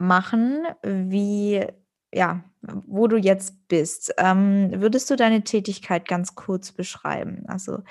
machen, 0.00 0.64
wie, 0.82 1.64
ja, 2.12 2.42
wo 2.62 3.06
du 3.06 3.16
jetzt 3.16 3.68
bist. 3.68 4.14
Ähm, 4.18 4.70
würdest 4.76 5.10
du 5.10 5.16
deine 5.16 5.42
Tätigkeit 5.42 6.08
ganz 6.08 6.34
kurz 6.34 6.72
beschreiben? 6.72 7.44
Also, 7.46 7.82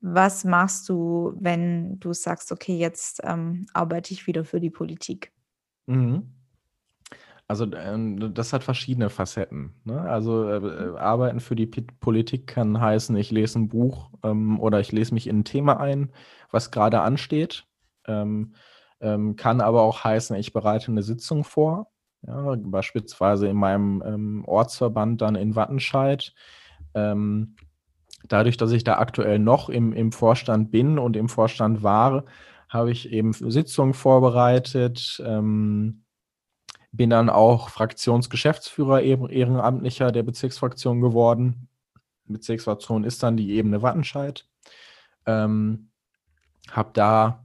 was 0.00 0.44
machst 0.44 0.88
du, 0.88 1.34
wenn 1.38 2.00
du 2.00 2.12
sagst, 2.14 2.52
okay, 2.52 2.76
jetzt 2.76 3.20
ähm, 3.22 3.66
arbeite 3.74 4.14
ich 4.14 4.26
wieder 4.26 4.44
für 4.44 4.58
die 4.58 4.70
Politik? 4.70 5.32
Mhm. 5.86 6.32
Also 7.46 7.66
ähm, 7.74 8.32
das 8.32 8.52
hat 8.52 8.62
verschiedene 8.62 9.10
Facetten. 9.10 9.74
Ne? 9.82 10.00
Also 10.00 10.48
äh, 10.48 10.56
äh 10.56 10.96
arbeiten 10.96 11.40
für 11.40 11.56
die 11.56 11.66
P 11.66 11.82
Politik 11.98 12.46
kann 12.46 12.80
heißen, 12.80 13.16
ich 13.16 13.32
lese 13.32 13.58
ein 13.58 13.68
Buch 13.68 14.08
ähm, 14.22 14.60
oder 14.60 14.78
ich 14.78 14.92
lese 14.92 15.12
mich 15.12 15.26
in 15.26 15.40
ein 15.40 15.44
Thema 15.44 15.80
ein, 15.80 16.12
was 16.52 16.70
gerade 16.70 17.00
ansteht. 17.00 17.66
Ähm, 18.06 18.54
ähm, 19.00 19.36
kann 19.36 19.60
aber 19.60 19.82
auch 19.82 20.04
heißen, 20.04 20.36
ich 20.36 20.52
bereite 20.52 20.90
eine 20.90 21.02
Sitzung 21.02 21.44
vor. 21.44 21.90
Ja, 22.26 22.54
beispielsweise 22.56 23.48
in 23.48 23.56
meinem 23.56 24.02
ähm, 24.04 24.44
Ortsverband 24.46 25.22
dann 25.22 25.36
in 25.36 25.56
Wattenscheid. 25.56 26.34
Ähm, 26.94 27.56
dadurch, 28.28 28.58
dass 28.58 28.72
ich 28.72 28.84
da 28.84 28.98
aktuell 28.98 29.38
noch 29.38 29.70
im, 29.70 29.92
im 29.92 30.12
Vorstand 30.12 30.70
bin 30.70 30.98
und 30.98 31.16
im 31.16 31.28
Vorstand 31.28 31.82
war, 31.82 32.24
habe 32.68 32.90
ich 32.90 33.10
eben 33.10 33.32
Sitzungen 33.32 33.94
vorbereitet. 33.94 35.22
Ähm, 35.24 36.04
bin 36.92 37.10
dann 37.10 37.30
auch 37.30 37.68
Fraktionsgeschäftsführer 37.70 39.00
ehrenamtlicher 39.00 40.12
der 40.12 40.22
Bezirksfraktion 40.22 41.00
geworden. 41.00 41.68
Bezirksfraktion 42.26 43.04
ist 43.04 43.22
dann 43.22 43.36
die 43.36 43.52
Ebene 43.52 43.82
Wattenscheid. 43.82 44.46
Ähm, 45.26 45.90
habe 46.70 46.90
da 46.92 47.44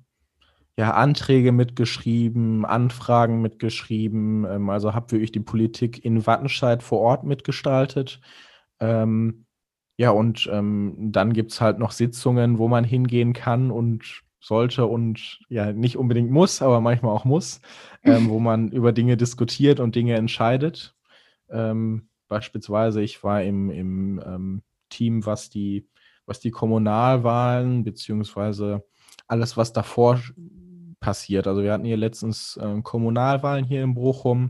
ja 0.77 0.91
Anträge 0.91 1.51
mitgeschrieben, 1.51 2.65
Anfragen 2.65 3.41
mitgeschrieben, 3.41 4.45
ähm, 4.45 4.69
also 4.69 4.93
habe 4.93 5.11
wirklich 5.11 5.31
die 5.31 5.39
Politik 5.39 6.03
in 6.03 6.25
Wattenscheid 6.27 6.83
vor 6.83 6.99
Ort 6.99 7.23
mitgestaltet. 7.23 8.19
Ähm, 8.79 9.45
ja, 9.97 10.09
und 10.11 10.49
ähm, 10.51 10.95
dann 11.11 11.31
gibt 11.33 11.51
es 11.51 11.61
halt 11.61 11.79
noch 11.79 11.91
Sitzungen, 11.91 12.57
wo 12.57 12.67
man 12.67 12.83
hingehen 12.83 13.33
kann 13.33 13.71
und 13.71 14.23
sollte 14.41 14.85
und 14.85 15.39
ja 15.49 15.71
nicht 15.73 15.97
unbedingt 15.97 16.29
muss, 16.29 16.61
aber 16.61 16.81
manchmal 16.81 17.15
auch 17.15 17.25
muss, 17.25 17.61
ähm, 18.03 18.29
wo 18.29 18.39
man 18.39 18.69
über 18.71 18.91
Dinge 18.91 19.17
diskutiert 19.17 19.79
und 19.79 19.95
Dinge 19.95 20.15
entscheidet. 20.15 20.95
Ähm, 21.49 22.09
beispielsweise, 22.27 23.01
ich 23.01 23.23
war 23.23 23.41
im, 23.43 23.69
im 23.69 24.21
ähm, 24.25 24.63
Team, 24.89 25.25
was 25.25 25.49
die, 25.49 25.87
was 26.25 26.41
die 26.41 26.51
Kommunalwahlen 26.51 27.83
beziehungsweise 27.83 28.83
alles, 29.27 29.57
was 29.57 29.73
davor 29.73 30.19
passiert. 31.05 31.45
Also 31.45 31.61
wir 31.61 31.71
hatten 31.71 31.85
hier 31.85 31.97
letztens 31.97 32.57
äh, 32.57 32.81
Kommunalwahlen 32.81 33.63
hier 33.63 33.83
in 33.83 33.93
Bochum. 33.93 34.49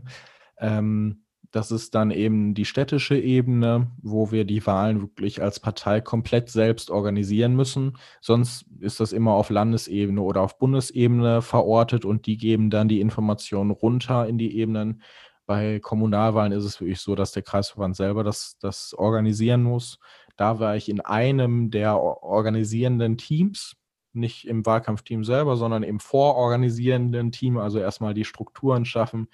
Ähm, 0.58 1.22
das 1.50 1.70
ist 1.70 1.94
dann 1.94 2.10
eben 2.10 2.54
die 2.54 2.64
städtische 2.64 3.18
Ebene, 3.18 3.90
wo 4.00 4.32
wir 4.32 4.46
die 4.46 4.66
Wahlen 4.66 5.02
wirklich 5.02 5.42
als 5.42 5.60
Partei 5.60 6.00
komplett 6.00 6.48
selbst 6.48 6.90
organisieren 6.90 7.54
müssen. 7.54 7.98
Sonst 8.22 8.64
ist 8.80 9.00
das 9.00 9.12
immer 9.12 9.32
auf 9.32 9.50
Landesebene 9.50 10.22
oder 10.22 10.40
auf 10.40 10.58
Bundesebene 10.58 11.42
verortet 11.42 12.06
und 12.06 12.24
die 12.24 12.38
geben 12.38 12.70
dann 12.70 12.88
die 12.88 13.02
Informationen 13.02 13.70
runter 13.70 14.26
in 14.26 14.38
die 14.38 14.56
Ebenen. 14.56 15.02
Bei 15.44 15.78
Kommunalwahlen 15.78 16.52
ist 16.52 16.64
es 16.64 16.80
wirklich 16.80 17.00
so, 17.00 17.14
dass 17.14 17.32
der 17.32 17.42
Kreisverband 17.42 17.96
selber 17.96 18.24
das, 18.24 18.56
das 18.60 18.94
organisieren 18.94 19.62
muss. 19.62 19.98
Da 20.38 20.58
war 20.58 20.74
ich 20.74 20.88
in 20.88 21.00
einem 21.02 21.70
der 21.70 22.00
organisierenden 22.00 23.18
Teams, 23.18 23.76
nicht 24.16 24.46
im 24.46 24.66
Wahlkampfteam 24.66 25.24
selber, 25.24 25.56
sondern 25.56 25.82
im 25.82 26.00
vororganisierenden 26.00 27.32
Team, 27.32 27.58
also 27.58 27.78
erstmal 27.78 28.14
die 28.14 28.24
Strukturen 28.24 28.84
schaffen, 28.84 29.28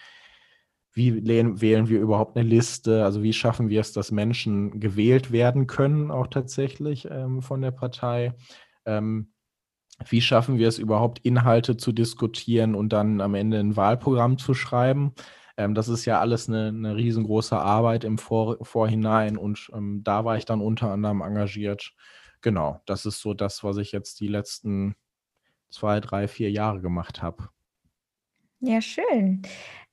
wie 0.94 1.26
wählen 1.26 1.88
wir 1.88 2.00
überhaupt 2.00 2.36
eine 2.36 2.46
Liste? 2.46 3.04
Also 3.04 3.22
wie 3.22 3.32
schaffen 3.32 3.70
wir 3.70 3.80
es, 3.80 3.92
dass 3.92 4.10
Menschen 4.10 4.78
gewählt 4.78 5.32
werden 5.32 5.66
können, 5.66 6.10
auch 6.10 6.26
tatsächlich 6.26 7.08
ähm, 7.10 7.40
von 7.40 7.62
der 7.62 7.70
Partei? 7.70 8.34
Ähm, 8.84 9.32
wie 10.06 10.20
schaffen 10.20 10.58
wir 10.58 10.68
es 10.68 10.78
überhaupt, 10.78 11.20
Inhalte 11.20 11.76
zu 11.76 11.92
diskutieren 11.92 12.74
und 12.74 12.92
dann 12.92 13.20
am 13.20 13.34
Ende 13.34 13.58
ein 13.58 13.76
Wahlprogramm 13.76 14.36
zu 14.36 14.52
schreiben? 14.52 15.14
Ähm, 15.56 15.74
das 15.74 15.88
ist 15.88 16.04
ja 16.04 16.20
alles 16.20 16.48
eine, 16.48 16.68
eine 16.68 16.96
riesengroße 16.96 17.56
Arbeit 17.58 18.04
im 18.04 18.18
Vor 18.18 18.58
Vorhinein 18.62 19.38
und 19.38 19.70
ähm, 19.74 20.02
da 20.04 20.24
war 20.24 20.36
ich 20.36 20.44
dann 20.44 20.60
unter 20.60 20.90
anderem 20.90 21.22
engagiert. 21.22 21.94
Genau, 22.42 22.82
das 22.86 23.06
ist 23.06 23.20
so 23.20 23.34
das, 23.34 23.64
was 23.64 23.76
ich 23.76 23.92
jetzt 23.92 24.20
die 24.20 24.26
letzten 24.26 24.96
zwei, 25.70 26.00
drei, 26.00 26.28
vier 26.28 26.50
Jahre 26.50 26.80
gemacht 26.80 27.22
habe. 27.22 27.48
Ja, 28.60 28.80
schön. 28.80 29.42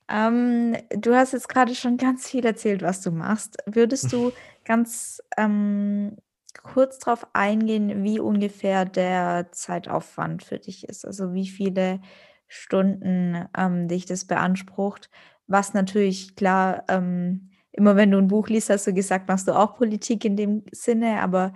Ähm, 0.09 0.75
du 0.89 1.15
hast 1.15 1.33
jetzt 1.33 1.49
gerade 1.49 1.75
schon 1.75 1.97
ganz 1.97 2.27
viel 2.29 2.45
erzählt, 2.45 2.81
was 2.81 3.01
du 3.01 3.11
machst. 3.11 3.57
Würdest 3.65 4.11
du 4.11 4.31
ganz, 4.65 5.21
ähm, 5.37 6.17
kurz 6.63 6.99
darauf 6.99 7.27
eingehen, 7.33 8.03
wie 8.03 8.19
ungefähr 8.19 8.85
der 8.85 9.51
Zeitaufwand 9.51 10.43
für 10.43 10.57
dich 10.59 10.89
ist? 10.89 11.05
Also, 11.05 11.33
wie 11.33 11.47
viele 11.47 12.01
Stunden, 12.47 13.47
ähm, 13.57 13.87
dich 13.87 14.05
das 14.07 14.25
beansprucht? 14.25 15.09
Was 15.47 15.73
natürlich 15.73 16.35
klar, 16.35 16.83
ähm, 16.89 17.51
immer 17.71 17.95
wenn 17.95 18.11
du 18.11 18.17
ein 18.17 18.27
Buch 18.27 18.49
liest, 18.49 18.69
hast 18.69 18.87
du 18.87 18.93
gesagt, 18.93 19.27
machst 19.27 19.47
du 19.47 19.55
auch 19.55 19.77
Politik 19.77 20.25
in 20.25 20.35
dem 20.35 20.63
Sinne, 20.71 21.21
aber 21.21 21.53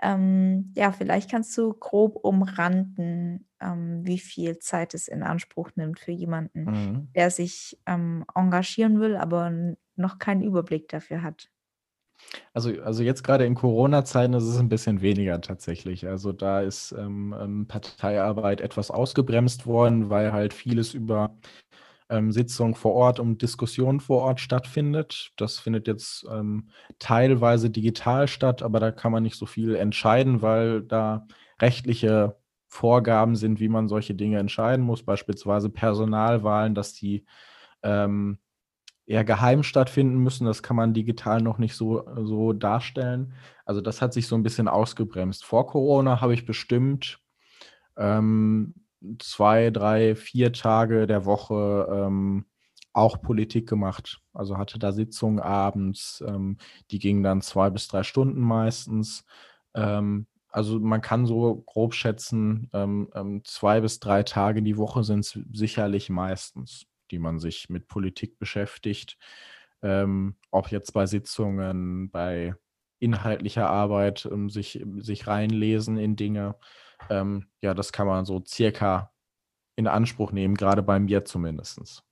ähm, 0.00 0.72
ja, 0.76 0.92
vielleicht 0.92 1.30
kannst 1.30 1.56
du 1.58 1.72
grob 1.74 2.16
umranden, 2.16 3.48
ähm, 3.60 4.00
wie 4.04 4.18
viel 4.18 4.58
Zeit 4.58 4.94
es 4.94 5.08
in 5.08 5.22
Anspruch 5.22 5.70
nimmt 5.76 6.00
für 6.00 6.12
jemanden, 6.12 6.66
Mhm. 6.66 7.08
der 7.14 7.30
sich 7.30 7.78
ähm, 7.86 8.24
engagieren 8.34 9.00
will, 9.00 9.16
aber 9.16 9.52
noch 9.96 10.18
keinen 10.18 10.42
Überblick 10.42 10.88
dafür 10.88 11.22
hat. 11.22 11.50
Also, 12.54 12.70
also 12.82 13.02
jetzt 13.02 13.22
gerade 13.24 13.44
in 13.46 13.54
Corona-Zeiten 13.54 14.34
ist 14.34 14.44
es 14.44 14.58
ein 14.58 14.68
bisschen 14.68 15.00
weniger 15.00 15.40
tatsächlich. 15.40 16.06
Also 16.06 16.32
da 16.32 16.60
ist 16.60 16.92
ähm, 16.92 17.34
ähm 17.38 17.66
Parteiarbeit 17.66 18.60
etwas 18.60 18.90
ausgebremst 18.90 19.66
worden, 19.66 20.10
weil 20.10 20.32
halt 20.32 20.54
vieles 20.54 20.94
über 20.94 21.36
ähm, 22.12 22.30
Sitzung 22.30 22.74
vor 22.74 22.92
Ort 22.92 23.18
und 23.18 23.40
Diskussion 23.40 24.00
vor 24.00 24.22
Ort 24.22 24.40
stattfindet. 24.40 25.32
Das 25.36 25.58
findet 25.58 25.88
jetzt 25.88 26.26
ähm, 26.30 26.68
teilweise 26.98 27.70
digital 27.70 28.28
statt, 28.28 28.62
aber 28.62 28.80
da 28.80 28.92
kann 28.92 29.12
man 29.12 29.22
nicht 29.22 29.36
so 29.36 29.46
viel 29.46 29.74
entscheiden, 29.74 30.42
weil 30.42 30.82
da 30.82 31.26
rechtliche 31.60 32.36
Vorgaben 32.68 33.34
sind, 33.34 33.60
wie 33.60 33.68
man 33.68 33.88
solche 33.88 34.14
Dinge 34.14 34.38
entscheiden 34.38 34.84
muss, 34.84 35.02
beispielsweise 35.02 35.70
Personalwahlen, 35.70 36.74
dass 36.74 36.92
die 36.92 37.24
ähm, 37.82 38.38
eher 39.06 39.24
geheim 39.24 39.62
stattfinden 39.62 40.18
müssen. 40.18 40.46
Das 40.46 40.62
kann 40.62 40.76
man 40.76 40.94
digital 40.94 41.40
noch 41.40 41.58
nicht 41.58 41.74
so, 41.74 42.04
so 42.24 42.52
darstellen. 42.52 43.32
Also 43.64 43.80
das 43.80 44.02
hat 44.02 44.12
sich 44.12 44.26
so 44.26 44.36
ein 44.36 44.42
bisschen 44.42 44.68
ausgebremst. 44.68 45.44
Vor 45.44 45.66
Corona 45.66 46.20
habe 46.20 46.34
ich 46.34 46.46
bestimmt 46.46 47.20
ähm, 47.96 48.74
zwei, 49.18 49.70
drei, 49.70 50.14
vier 50.14 50.52
Tage 50.52 51.06
der 51.06 51.24
Woche 51.24 51.88
ähm, 51.90 52.46
auch 52.92 53.20
Politik 53.22 53.68
gemacht. 53.68 54.20
Also 54.32 54.58
hatte 54.58 54.78
da 54.78 54.92
Sitzungen 54.92 55.40
abends, 55.40 56.22
ähm, 56.26 56.58
die 56.90 56.98
gingen 56.98 57.22
dann 57.22 57.42
zwei 57.42 57.70
bis 57.70 57.88
drei 57.88 58.02
Stunden 58.02 58.40
meistens. 58.40 59.24
Ähm, 59.74 60.26
also 60.48 60.78
man 60.78 61.00
kann 61.00 61.26
so 61.26 61.62
grob 61.66 61.94
schätzen, 61.94 62.68
ähm, 62.74 63.08
ähm, 63.14 63.42
zwei 63.44 63.80
bis 63.80 64.00
drei 64.00 64.22
Tage 64.22 64.62
die 64.62 64.76
Woche 64.76 65.02
sind 65.02 65.20
es 65.20 65.38
sicherlich 65.52 66.10
meistens, 66.10 66.86
die 67.10 67.18
man 67.18 67.38
sich 67.38 67.70
mit 67.70 67.88
Politik 67.88 68.38
beschäftigt. 68.38 69.18
Ähm, 69.80 70.36
ob 70.50 70.70
jetzt 70.70 70.92
bei 70.92 71.06
Sitzungen, 71.06 72.10
bei 72.10 72.54
inhaltlicher 73.00 73.68
Arbeit, 73.68 74.28
sich, 74.46 74.84
sich 74.98 75.26
reinlesen 75.26 75.96
in 75.96 76.14
Dinge. 76.14 76.54
Ähm, 77.10 77.46
ja, 77.60 77.74
das 77.74 77.92
kann 77.92 78.06
man 78.06 78.24
so 78.24 78.42
circa 78.46 79.12
in 79.76 79.86
Anspruch 79.86 80.32
nehmen, 80.32 80.54
gerade 80.54 80.82
bei 80.82 80.98
mir 80.98 81.24
zumindest. 81.24 82.04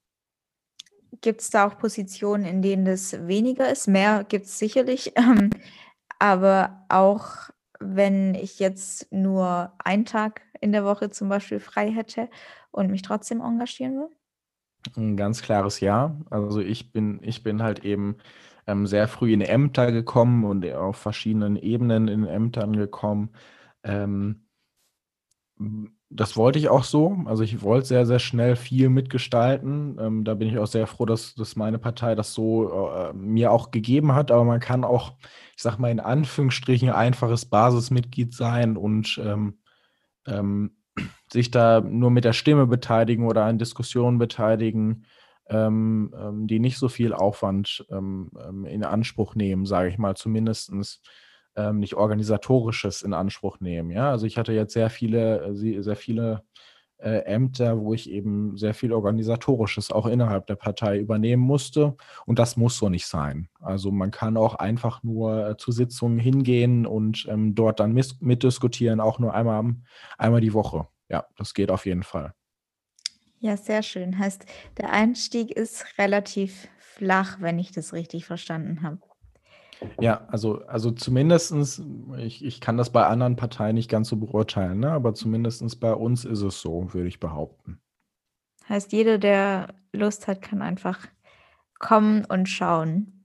Gibt 1.21 1.41
es 1.41 1.51
da 1.51 1.67
auch 1.67 1.79
Positionen, 1.79 2.45
in 2.45 2.63
denen 2.63 2.85
das 2.85 3.27
weniger 3.27 3.71
ist? 3.71 3.89
Mehr 3.89 4.25
gibt 4.25 4.47
es 4.47 4.59
sicherlich. 4.59 5.13
Ähm, 5.21 5.51
aber 6.23 6.85
auch 6.91 7.51
wenn 7.79 8.35
ich 8.35 8.59
jetzt 8.59 9.11
nur 9.11 9.73
einen 9.83 10.05
Tag 10.05 10.43
in 10.61 10.73
der 10.73 10.85
Woche 10.85 11.09
zum 11.09 11.31
Beispiel 11.31 11.61
frei 11.61 11.91
hätte 11.91 12.29
und 12.71 12.91
mich 12.91 13.03
trotzdem 13.03 13.41
engagieren 13.41 13.97
will? 13.97 14.11
Ein 14.97 15.17
ganz 15.17 15.43
klares 15.43 15.81
Ja. 15.81 16.17
Also 16.31 16.61
ich 16.61 16.93
bin, 16.93 17.21
ich 17.23 17.43
bin 17.43 17.63
halt 17.63 17.85
eben 17.85 18.17
ähm, 18.67 18.87
sehr 18.87 19.09
früh 19.09 19.33
in 19.33 19.41
Ämter 19.41 19.93
gekommen 19.93 20.45
und 20.45 20.71
auf 20.73 20.97
verschiedenen 20.97 21.57
Ebenen 21.57 22.09
in 22.09 22.27
Ämtern 22.27 22.77
gekommen. 22.77 23.31
Ähm, 23.83 24.47
das 26.09 26.37
wollte 26.37 26.59
ich 26.59 26.69
auch 26.69 26.85
so. 26.85 27.19
Also 27.27 27.43
ich 27.43 27.63
wollte 27.63 27.87
sehr, 27.87 28.07
sehr 28.07 28.19
schnell 28.19 28.57
viel 28.57 28.89
mitgestalten. 28.89 29.97
Ähm, 30.01 30.25
da 30.25 30.35
bin 30.35 30.49
ich 30.49 30.59
auch 30.59 30.67
sehr 30.67 30.87
froh, 30.87 31.07
dass, 31.07 31.35
dass 31.35 31.55
meine 31.55 31.79
Partei 31.79 32.15
das 32.15 32.35
so 32.35 32.91
äh, 32.91 33.13
mir 33.13 33.53
auch 33.53 33.71
gegeben 33.71 34.15
hat. 34.15 34.31
Aber 34.31 34.45
man 34.45 34.61
kann 34.61 34.85
auch, 34.85 35.13
ich 35.57 35.63
sag 35.63 35.79
mal 35.79 35.91
in 35.91 36.01
Anführungsstrichen, 36.01 36.91
einfaches 36.91 37.45
Basismitglied 37.45 38.35
sein 38.35 38.77
und 38.77 39.21
ähm, 39.23 39.59
ähm, 40.27 40.73
sich 41.33 41.51
da 41.51 41.81
nur 41.81 42.11
mit 42.11 42.25
der 42.25 42.33
Stimme 42.33 42.67
beteiligen 42.67 43.27
oder 43.27 43.45
an 43.45 43.59
Diskussionen 43.59 44.19
beteiligen, 44.19 45.05
ähm, 45.49 46.13
ähm, 46.19 46.47
die 46.47 46.59
nicht 46.59 46.79
so 46.79 46.89
viel 46.89 47.13
Aufwand 47.13 47.87
ähm, 47.91 48.31
in 48.69 48.83
Anspruch 48.85 49.35
nehmen, 49.35 49.67
sage 49.67 49.91
ich 49.91 49.99
mal, 49.99 50.17
zumindestens 50.17 51.03
ähm, 51.57 51.79
nicht 51.79 51.95
organisatorisches 51.95 53.03
in 53.03 53.15
Anspruch 53.15 53.61
nehmen. 53.61 53.91
Ja, 53.91 54.11
also 54.11 54.27
ich 54.27 54.39
hatte 54.39 54.53
jetzt 54.53 54.73
sehr 54.73 54.91
viele, 54.91 55.43
äh, 55.45 55.83
sehr 55.83 55.97
viele 55.97 56.45
äh, 56.99 57.25
Ämter, 57.25 57.81
wo 57.81 57.95
ich 57.95 58.11
eben 58.11 58.57
sehr 58.57 58.75
viel 58.75 58.93
organisatorisches 58.93 59.91
auch 59.91 60.07
innerhalb 60.07 60.47
der 60.47 60.57
Partei 60.57 60.99
übernehmen 60.99 61.43
musste 61.43 61.97
und 62.27 62.39
das 62.39 62.57
muss 62.57 62.77
so 62.77 62.89
nicht 62.89 63.07
sein. 63.07 63.49
Also 63.61 63.91
man 63.91 64.11
kann 64.11 64.37
auch 64.37 64.57
einfach 64.57 65.03
nur 65.03 65.49
äh, 65.49 65.57
zu 65.57 65.73
Sitzungen 65.73 66.19
hingehen 66.19 66.87
und 66.87 67.27
ähm, 67.29 67.55
dort 67.55 67.81
dann 67.81 67.95
mitdiskutieren, 68.21 69.01
auch 69.01 69.19
nur 69.19 69.35
einmal, 69.35 69.75
einmal 70.19 70.41
die 70.41 70.53
Woche. 70.53 70.89
Ja, 71.09 71.27
das 71.37 71.55
geht 71.55 71.71
auf 71.71 71.87
jeden 71.87 72.03
Fall. 72.03 72.35
Ja, 73.39 73.57
sehr 73.57 73.83
schön. 73.83 74.19
Heißt, 74.19 74.45
der 74.77 74.93
Einstieg 74.93 75.51
ist 75.51 75.87
relativ 75.97 76.69
flach, 76.79 77.39
wenn 77.41 77.59
ich 77.59 77.73
das 77.73 77.95
richtig 77.95 78.27
verstanden 78.27 78.83
habe. 78.83 78.99
Ja, 80.01 80.27
also, 80.29 80.63
also 80.67 80.91
zumindestens, 80.91 81.83
ich, 82.19 82.45
ich 82.45 82.61
kann 82.61 82.77
das 82.77 82.91
bei 82.91 83.07
anderen 83.07 83.37
Parteien 83.37 83.75
nicht 83.75 83.91
ganz 83.91 84.09
so 84.09 84.17
beurteilen, 84.17 84.81
ne? 84.81 84.91
aber 84.93 85.15
zumindest 85.15 85.81
bei 85.81 85.95
uns 85.95 86.25
ist 86.25 86.43
es 86.43 86.61
so, 86.61 86.93
würde 86.93 87.09
ich 87.09 87.21
behaupten. 87.21 87.81
Heißt, 88.69 88.93
jeder, 88.93 89.19
der 89.19 89.69
Lust 89.93 90.29
hat, 90.29 90.43
kann 90.43 90.63
einfach 90.63 91.07
kommen 91.79 92.25
und 92.27 92.49
schauen. 92.49 93.21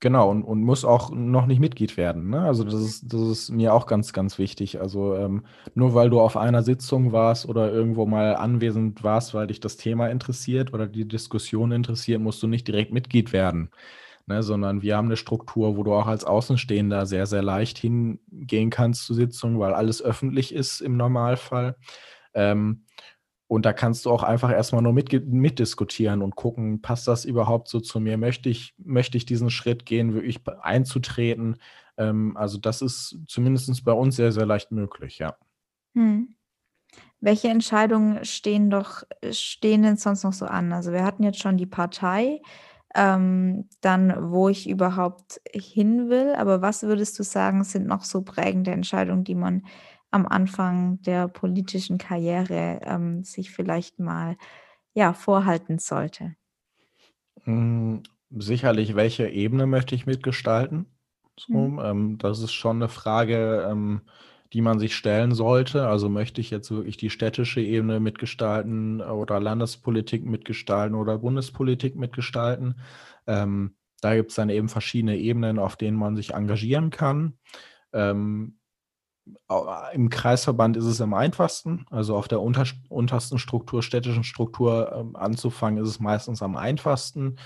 Genau, 0.00 0.30
und, 0.30 0.42
und 0.42 0.64
muss 0.64 0.84
auch 0.84 1.10
noch 1.12 1.46
nicht 1.46 1.60
Mitglied 1.60 1.96
werden. 1.96 2.30
Ne? 2.30 2.40
Also 2.40 2.64
das 2.64 2.74
ist, 2.74 3.12
das 3.12 3.20
ist 3.20 3.50
mir 3.50 3.72
auch 3.72 3.86
ganz, 3.86 4.12
ganz 4.12 4.36
wichtig. 4.36 4.80
Also 4.80 5.14
ähm, 5.14 5.44
nur 5.76 5.94
weil 5.94 6.10
du 6.10 6.20
auf 6.20 6.36
einer 6.36 6.64
Sitzung 6.64 7.12
warst 7.12 7.48
oder 7.48 7.70
irgendwo 7.70 8.04
mal 8.04 8.34
anwesend 8.34 9.04
warst, 9.04 9.32
weil 9.32 9.46
dich 9.46 9.60
das 9.60 9.76
Thema 9.76 10.08
interessiert 10.08 10.74
oder 10.74 10.88
die 10.88 11.06
Diskussion 11.06 11.70
interessiert, 11.70 12.20
musst 12.20 12.42
du 12.42 12.48
nicht 12.48 12.66
direkt 12.66 12.92
Mitglied 12.92 13.32
werden 13.32 13.70
ne, 14.26 14.42
sondern 14.42 14.82
wir 14.82 14.96
haben 14.96 15.06
eine 15.06 15.16
Struktur, 15.16 15.76
wo 15.76 15.82
du 15.82 15.94
auch 15.94 16.06
als 16.06 16.24
Außenstehender 16.24 17.06
sehr, 17.06 17.26
sehr 17.26 17.42
leicht 17.42 17.78
hingehen 17.78 18.70
kannst 18.70 19.04
zu 19.04 19.14
Sitzungen, 19.14 19.58
weil 19.58 19.74
alles 19.74 20.02
öffentlich 20.02 20.54
ist 20.54 20.80
im 20.80 20.96
Normalfall. 20.96 21.76
Ähm, 22.34 22.84
und 23.52 23.66
da 23.66 23.74
kannst 23.74 24.06
du 24.06 24.10
auch 24.10 24.22
einfach 24.22 24.50
erstmal 24.50 24.80
nur 24.80 24.94
mit, 24.94 25.12
mitdiskutieren 25.26 26.22
und 26.22 26.36
gucken, 26.36 26.80
passt 26.80 27.06
das 27.06 27.26
überhaupt 27.26 27.68
so 27.68 27.80
zu 27.80 28.00
mir? 28.00 28.16
Möchte 28.16 28.48
ich, 28.48 28.74
möchte 28.78 29.18
ich 29.18 29.26
diesen 29.26 29.50
Schritt 29.50 29.84
gehen, 29.84 30.14
wirklich 30.14 30.40
einzutreten? 30.62 31.58
Ähm, 31.98 32.34
also 32.36 32.56
das 32.56 32.80
ist 32.80 33.18
zumindest 33.26 33.84
bei 33.84 33.92
uns 33.92 34.16
sehr, 34.16 34.32
sehr 34.32 34.46
leicht 34.46 34.72
möglich, 34.72 35.18
ja. 35.18 35.36
Hm. 35.94 36.34
Welche 37.20 37.48
Entscheidungen 37.48 38.24
stehen 38.24 38.70
doch, 38.70 39.02
stehen 39.30 39.82
denn 39.82 39.96
sonst 39.96 40.24
noch 40.24 40.32
so 40.32 40.46
an? 40.46 40.72
Also 40.72 40.92
wir 40.92 41.04
hatten 41.04 41.22
jetzt 41.22 41.40
schon 41.40 41.56
die 41.56 41.66
Partei, 41.66 42.40
ähm, 42.94 43.68
dann, 43.80 44.30
wo 44.32 44.48
ich 44.48 44.68
überhaupt 44.68 45.40
hin 45.54 46.08
will. 46.10 46.34
Aber 46.36 46.62
was 46.62 46.82
würdest 46.82 47.18
du 47.18 47.22
sagen, 47.24 47.64
sind 47.64 47.86
noch 47.86 48.04
so 48.04 48.22
prägende 48.22 48.70
Entscheidungen, 48.72 49.24
die 49.24 49.34
man 49.34 49.64
am 50.10 50.26
Anfang 50.26 51.00
der 51.02 51.28
politischen 51.28 51.98
Karriere 51.98 52.80
ähm, 52.84 53.24
sich 53.24 53.50
vielleicht 53.50 53.98
mal 53.98 54.36
ja, 54.94 55.14
vorhalten 55.14 55.78
sollte? 55.78 56.36
Hm, 57.44 58.02
sicherlich, 58.30 58.94
welche 58.94 59.28
Ebene 59.28 59.66
möchte 59.66 59.94
ich 59.94 60.06
mitgestalten? 60.06 60.86
So, 61.38 61.48
Mhm. 61.48 61.82
ähm, 61.82 62.18
das 62.18 62.40
ist 62.40 62.52
schon 62.52 62.76
eine 62.76 62.88
Frage, 62.88 63.66
ähm, 63.70 64.02
die 64.52 64.60
man 64.60 64.78
sich 64.78 64.94
stellen 64.94 65.32
sollte. 65.32 65.86
Also 65.86 66.08
möchte 66.08 66.40
ich 66.40 66.50
jetzt 66.50 66.70
wirklich 66.70 66.96
die 66.96 67.10
städtische 67.10 67.60
Ebene 67.60 68.00
mitgestalten 68.00 69.00
oder 69.00 69.40
Landespolitik 69.40 70.24
mitgestalten 70.24 70.94
oder 70.94 71.18
Bundespolitik 71.18 71.96
mitgestalten. 71.96 72.78
Ähm, 73.26 73.74
da 74.00 74.14
gibt 74.14 74.30
es 74.30 74.36
dann 74.36 74.50
eben 74.50 74.68
verschiedene 74.68 75.16
Ebenen, 75.16 75.58
auf 75.58 75.76
denen 75.76 75.96
man 75.96 76.16
sich 76.16 76.34
engagieren 76.34 76.90
kann. 76.90 77.34
Ähm, 77.92 78.58
Im 79.94 80.10
Kreisverband 80.10 80.76
ist 80.76 80.86
es 80.86 81.00
am 81.00 81.14
einfachsten. 81.14 81.86
Also 81.90 82.16
auf 82.16 82.28
der 82.28 82.40
unter, 82.40 82.64
untersten 82.88 83.38
Struktur, 83.38 83.82
städtischen 83.82 84.24
Struktur 84.24 84.92
ähm, 84.94 85.16
anzufangen, 85.16 85.82
ist 85.82 85.88
es 85.88 86.00
meistens 86.00 86.42
am 86.42 86.56
einfachsten, 86.56 87.36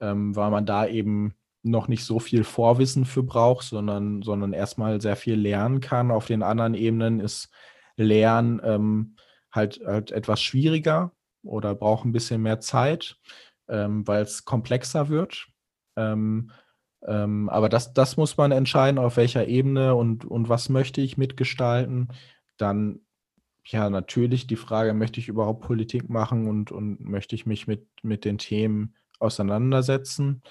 ähm, 0.00 0.34
weil 0.34 0.50
man 0.50 0.64
da 0.64 0.86
eben 0.86 1.34
noch 1.64 1.88
nicht 1.88 2.04
so 2.04 2.18
viel 2.20 2.44
Vorwissen 2.44 3.04
für 3.04 3.22
braucht, 3.22 3.66
sondern, 3.66 4.22
sondern 4.22 4.52
erstmal 4.52 5.00
sehr 5.00 5.16
viel 5.16 5.34
lernen 5.34 5.80
kann. 5.80 6.10
Auf 6.10 6.26
den 6.26 6.42
anderen 6.42 6.74
Ebenen 6.74 7.20
ist 7.20 7.50
Lernen 7.96 8.60
ähm, 8.62 9.16
halt, 9.50 9.80
halt 9.84 10.10
etwas 10.10 10.42
schwieriger 10.42 11.12
oder 11.42 11.74
braucht 11.74 12.04
ein 12.04 12.12
bisschen 12.12 12.42
mehr 12.42 12.60
Zeit, 12.60 13.16
ähm, 13.68 14.06
weil 14.06 14.22
es 14.22 14.44
komplexer 14.44 15.08
wird. 15.08 15.46
Ähm, 15.96 16.50
ähm, 17.06 17.48
aber 17.48 17.68
das, 17.68 17.94
das 17.94 18.16
muss 18.16 18.36
man 18.36 18.52
entscheiden, 18.52 18.98
auf 18.98 19.16
welcher 19.16 19.46
Ebene 19.46 19.94
und, 19.94 20.24
und 20.24 20.48
was 20.48 20.68
möchte 20.68 21.00
ich 21.00 21.16
mitgestalten. 21.16 22.08
Dann, 22.58 23.00
ja, 23.64 23.88
natürlich 23.88 24.46
die 24.46 24.56
Frage, 24.56 24.92
möchte 24.92 25.18
ich 25.18 25.28
überhaupt 25.28 25.62
Politik 25.62 26.10
machen 26.10 26.46
und, 26.46 26.72
und 26.72 27.00
möchte 27.00 27.34
ich 27.34 27.46
mich 27.46 27.66
mit, 27.66 27.86
mit 28.02 28.24
den 28.26 28.36
Themen 28.36 28.94
auseinandersetzen? 29.18 30.42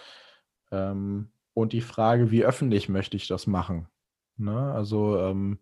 Ähm, 0.73 1.29
und 1.53 1.71
die 1.71 1.81
Frage, 1.81 2.31
wie 2.31 2.43
öffentlich 2.43 2.89
möchte 2.89 3.15
ich 3.15 3.27
das 3.27 3.47
machen? 3.47 3.87
Ne? 4.37 4.73
Also 4.73 5.19
ähm, 5.19 5.59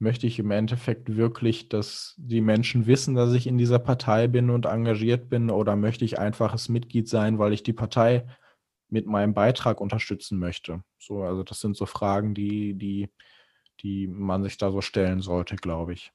möchte 0.00 0.26
ich 0.26 0.38
im 0.38 0.50
Endeffekt 0.50 1.16
wirklich, 1.16 1.68
dass 1.68 2.14
die 2.18 2.40
Menschen 2.40 2.86
wissen, 2.86 3.14
dass 3.14 3.32
ich 3.32 3.46
in 3.46 3.58
dieser 3.58 3.78
Partei 3.78 4.26
bin 4.26 4.50
und 4.50 4.66
engagiert 4.66 5.28
bin, 5.28 5.50
oder 5.50 5.76
möchte 5.76 6.04
ich 6.04 6.18
einfaches 6.18 6.68
Mitglied 6.68 7.08
sein, 7.08 7.38
weil 7.38 7.52
ich 7.52 7.62
die 7.62 7.72
Partei 7.72 8.26
mit 8.88 9.06
meinem 9.06 9.34
Beitrag 9.34 9.80
unterstützen 9.80 10.38
möchte? 10.38 10.82
So, 10.98 11.22
also 11.22 11.44
das 11.44 11.60
sind 11.60 11.76
so 11.76 11.86
Fragen, 11.86 12.34
die, 12.34 12.74
die, 12.74 13.10
die 13.82 14.08
man 14.08 14.42
sich 14.42 14.56
da 14.56 14.72
so 14.72 14.80
stellen 14.80 15.20
sollte, 15.20 15.56
glaube 15.56 15.92
ich. 15.92 16.12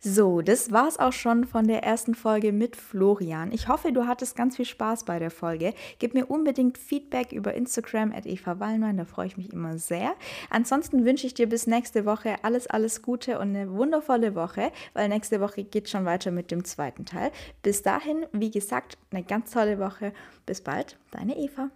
So, 0.00 0.42
das 0.42 0.70
war's 0.70 0.98
auch 0.98 1.12
schon 1.12 1.44
von 1.44 1.66
der 1.66 1.82
ersten 1.82 2.14
Folge 2.14 2.52
mit 2.52 2.76
Florian. 2.76 3.52
Ich 3.52 3.68
hoffe, 3.68 3.90
du 3.90 4.06
hattest 4.06 4.36
ganz 4.36 4.56
viel 4.56 4.66
Spaß 4.66 5.04
bei 5.04 5.18
der 5.18 5.30
Folge. 5.30 5.72
Gib 5.98 6.12
mir 6.12 6.26
unbedingt 6.26 6.76
Feedback 6.76 7.32
über 7.32 7.54
Instagram 7.54 8.12
at 8.12 8.26
Eva 8.26 8.60
Wallnein, 8.60 8.98
da 8.98 9.04
freue 9.04 9.28
ich 9.28 9.36
mich 9.36 9.52
immer 9.52 9.78
sehr. 9.78 10.14
Ansonsten 10.50 11.04
wünsche 11.04 11.26
ich 11.26 11.34
dir 11.34 11.48
bis 11.48 11.66
nächste 11.66 12.04
Woche 12.04 12.36
alles, 12.42 12.66
alles 12.66 13.00
Gute 13.02 13.38
und 13.38 13.56
eine 13.56 13.72
wundervolle 13.72 14.34
Woche, 14.34 14.72
weil 14.92 15.08
nächste 15.08 15.40
Woche 15.40 15.64
geht 15.64 15.88
schon 15.88 16.04
weiter 16.04 16.30
mit 16.30 16.50
dem 16.50 16.64
zweiten 16.64 17.06
Teil. 17.06 17.30
Bis 17.62 17.82
dahin, 17.82 18.26
wie 18.32 18.50
gesagt, 18.50 18.98
eine 19.10 19.22
ganz 19.22 19.52
tolle 19.52 19.78
Woche. 19.78 20.12
Bis 20.44 20.60
bald, 20.60 20.98
deine 21.10 21.36
Eva. 21.38 21.70